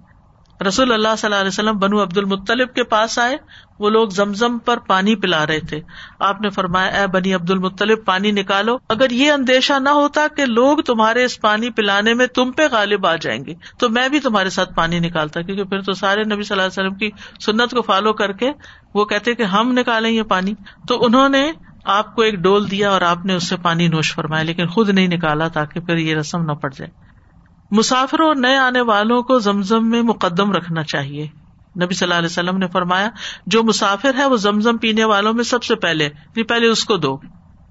[0.67, 3.37] رسول اللہ صلی اللہ علیہ وسلم بنو عبد المطلب کے پاس آئے،
[3.79, 5.79] وہ لوگ زمزم پر پانی پلا رہے تھے۔
[6.19, 10.45] آپ نے فرمایا، اے بنی عبد المطلب پانی نکالو۔ اگر یہ اندیشہ نہ ہوتا کہ
[10.45, 14.19] لوگ تمہارے اس پانی پلانے میں تم پہ غالب آ جائیں گے، تو میں بھی
[14.19, 17.09] تمہارے ساتھ پانی نکالتا، کیونکہ پھر تو سارے نبی صلی اللہ علیہ وسلم کی
[17.45, 18.51] سنت کو فالو کر کے
[18.93, 20.53] وہ کہتے کہ ہم نکالیں یہ پانی۔
[20.87, 21.51] تو انہوں نے
[21.83, 24.89] آپ کو ایک ڈول دیا اور آپ نے اس سے پانی نوش فرمایا، لیکن خود
[24.89, 27.04] نہیں نکالا تاکہ پھر یہ رسم نہ پڑ جائے۔
[27.75, 31.27] مسافروں اور نئے آنے والوں کو زمزم میں مقدم رکھنا چاہیے۔
[31.83, 33.09] نبی صلی اللہ علیہ وسلم نے فرمایا،
[33.45, 36.09] جو مسافر ہے وہ زمزم پینے والوں میں سب سے پہلے
[36.43, 37.17] پہلے اس کو دو۔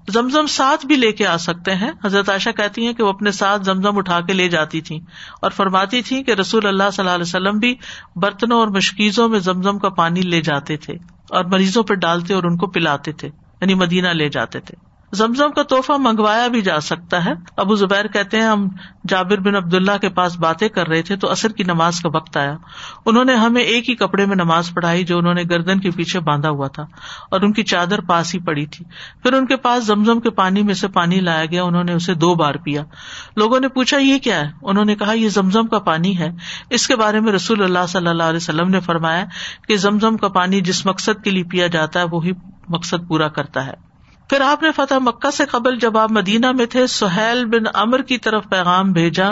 [0.09, 3.31] زمزم ساتھ بھی لے کے آ سکتے ہیں۔ حضرت عائشہ کہتی ہیں کہ وہ اپنے
[3.31, 4.99] ساتھ زمزم اٹھا کے لے جاتی تھی
[5.41, 7.75] اور فرماتی تھی کہ رسول اللہ صلی اللہ علیہ وسلم بھی
[8.15, 10.93] برتنوں اور مشکیزوں میں زمزم کا پانی لے جاتے تھے
[11.29, 13.27] اور مریضوں پہ ڈالتے اور ان کو پلاتے تھے
[13.61, 18.07] یعنی مدینہ لے جاتے تھے۔ زمزم کا تحفہ منگوایا بھی جا سکتا ہے۔ ابو زبیر
[18.07, 18.67] کہتے ہیں، ہم
[19.07, 22.09] جابر بن عبد اللہ کے پاس باتیں کر رہے تھے تو اثر کی نماز کا
[22.13, 22.55] وقت آیا۔
[23.05, 26.19] انہوں نے ہمیں ایک ہی کپڑے میں نماز پڑھائی جو انہوں نے گردن کے پیچھے
[26.19, 26.83] باندھا ہوا تھا
[27.31, 28.85] اور ان کی چادر پاس ہی پڑی تھی۔
[29.23, 32.13] پھر ان کے پاس زمزم کے پانی میں سے پانی لایا گیا، انہوں نے اسے
[32.13, 32.83] دو بار پیا۔
[33.35, 36.31] لوگوں نے پوچھا، یہ کیا ہے؟ انہوں نے کہا، یہ زمزم کا پانی ہے۔
[36.69, 39.25] اس کے بارے میں رسول اللہ صلی اللہ علیہ وسلم نے فرمایا
[39.67, 42.31] کہ زمزم کا پانی جس مقصد کے لیے پیا جاتا ہے، وہی
[42.69, 43.94] مقصد پورا کرتا ہے۔
[44.29, 48.01] پھر آپ نے فتح مکہ سے قبل جب آپ مدینہ میں تھے، سہیل بن امر
[48.01, 49.29] کی طرف پیغام بھیجا۔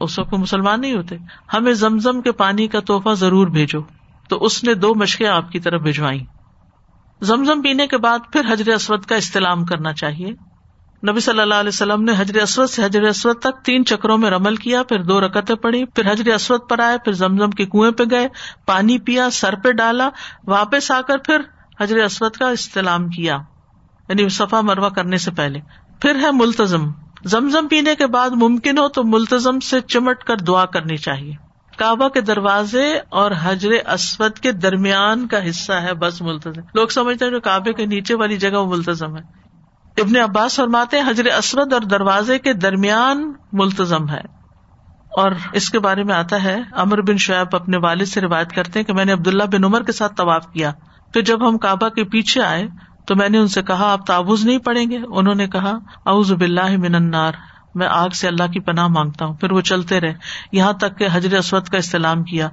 [0.00, 1.16] اس وقت مسلمان نہیں ہوتے۔
[1.54, 3.80] ہمیں زمزم کے پانی کا تحفہ ضرور بھیجو۔
[4.28, 6.24] تو اس نے دو مشقیں آپ کی طرف بھجوائی
[7.20, 10.30] زمزم پینے کے بعد پھر حجر اسود کا استعلام کرنا چاہیے۔
[11.10, 14.30] نبی صلی اللہ علیہ وسلم نے حجر اسود سے حجر اسود تک تین چکروں میں
[14.30, 17.90] رمل کیا، پھر دو رکتیں پڑی پھر حجر اسود پر آئے، پھر زمزم کے کنویں
[17.90, 18.28] پہ گئے،
[18.66, 20.08] پانی پیا، سر پہ ڈالا،
[20.46, 21.40] واپس آ کر پھر
[21.80, 23.38] حجر اسود کا استعلام کیا۔
[24.10, 25.60] یعنی صفا مروا کرنے سے پہلے۔
[26.00, 26.90] پھر ہے ملتظم
[27.24, 31.32] زمزم پینے کے بعد ممکن ہو تو ملتظم سے چمٹ کر دعا کرنی چاہیے۔
[31.76, 37.24] کعبہ کے دروازے اور حجر اسود کے درمیان کا حصہ ہے بس ملتظم لوگ سمجھتے
[37.24, 39.22] ہیں جو کعبے کے نیچے والی جگہ وہ ملتظم ہے۔
[40.00, 44.40] ابن عباس فرماتے حجر اسود اور دروازے کے درمیان ملتظم ہے۔
[45.10, 48.78] اور اس کے بارے میں آتا ہے امر بن شعیب اپنے والد سے روایت کرتے
[48.78, 50.72] ہیں کہ میں نے عبداللہ بن عمر کے ساتھ طواف کیا
[51.12, 52.66] پھر جب ہم کعبہ کے پیچھے آئے
[53.06, 56.32] تو میں نے ان سے کہا، آپ تابوز نہیں پڑیں گے؟ انہوں نے کہا، اعوذ
[56.32, 57.32] باللہ من النار،
[57.74, 60.14] میں آگ سے اللہ کی پناہ مانگتا ہوں۔ پھر وہ چلتے رہے۔
[60.52, 62.48] یہاں تک کہ حجر اسود کا استعلام کیا۔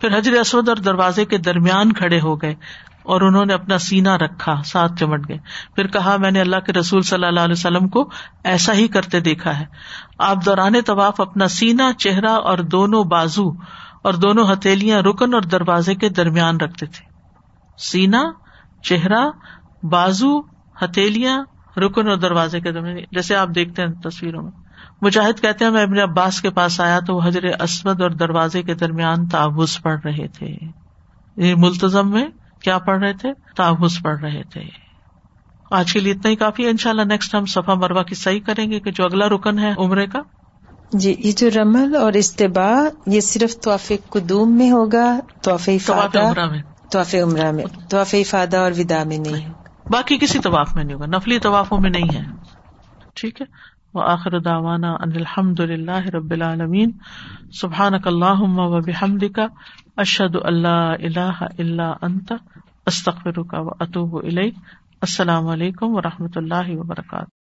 [0.00, 2.54] پھر حجر اسود اور دروازے کے درمیان کھڑے ہو گئے
[3.02, 5.38] اور انہوں نے اپنا سینا رکھا، ساتھ چمٹ گئے۔
[5.76, 8.10] پھر کہا، میں نے اللہ کے رسول صلی اللہ علیہ وسلم کو
[8.44, 9.64] ایسا ہی کرتے دیکھا ہے۔
[10.18, 13.50] آپ دوران طواف اپنا سینا چہرہ اور دونوں بازو
[14.02, 17.04] اور دونوں ہتھیلیاں رکن اور دروازے کے درمیان رکھتے تھے۔
[17.78, 18.22] سینا
[18.82, 19.30] چہرہ
[19.82, 20.40] بازو
[20.82, 21.44] ہتھیلیاں
[21.76, 24.50] رکن اور دروازے کے درمیان جیسے آپ دیکھتے ہیں تصویروں میں۔
[25.02, 28.62] مجاہد کہتے ہیں میں ابن عباس کے پاس آیا تو وہ حضر اسود اور دروازے
[28.62, 30.56] کے درمیان تعوض پڑھ رہے تھے۔
[31.36, 32.26] ملتظم میں
[32.62, 34.60] کیا پڑھ رہے تھے؟ تعوض پڑھ رہے تھے۔
[35.70, 38.40] آج کے لیے اتنا ہی کافی۔ ان شاء اللہ نیکسٹ ہم صفا مروا کی صحیح
[38.40, 40.22] کریں گے کہ جو اگلا رکن ہے عمرے کا۔
[40.92, 46.62] جی یہ جو رمل اور استباع یہ صرف توف قدوم میں ہوگا توف عمرہ میں۔
[46.90, 49.61] توف عمرہ میں۔ توف افادہ اور ودا میں نہیں۔
[49.92, 52.22] باقی کسی طواف میں نہیں ہوگا، نفلی طوافوں میں نہیں ہے۔
[53.14, 53.46] ٹھیک ہے؟
[53.94, 56.90] وہ آخر داوانا الحمد للہ رب العالمین۔
[57.52, 59.46] سبحان اللہ و بحمد کا
[59.96, 62.32] اشد اللہ اللہ اللہ انت
[62.86, 64.14] استخر کا و اطوب
[65.00, 67.41] السلام علیکم و رحمۃ اللہ وبرکاتہ۔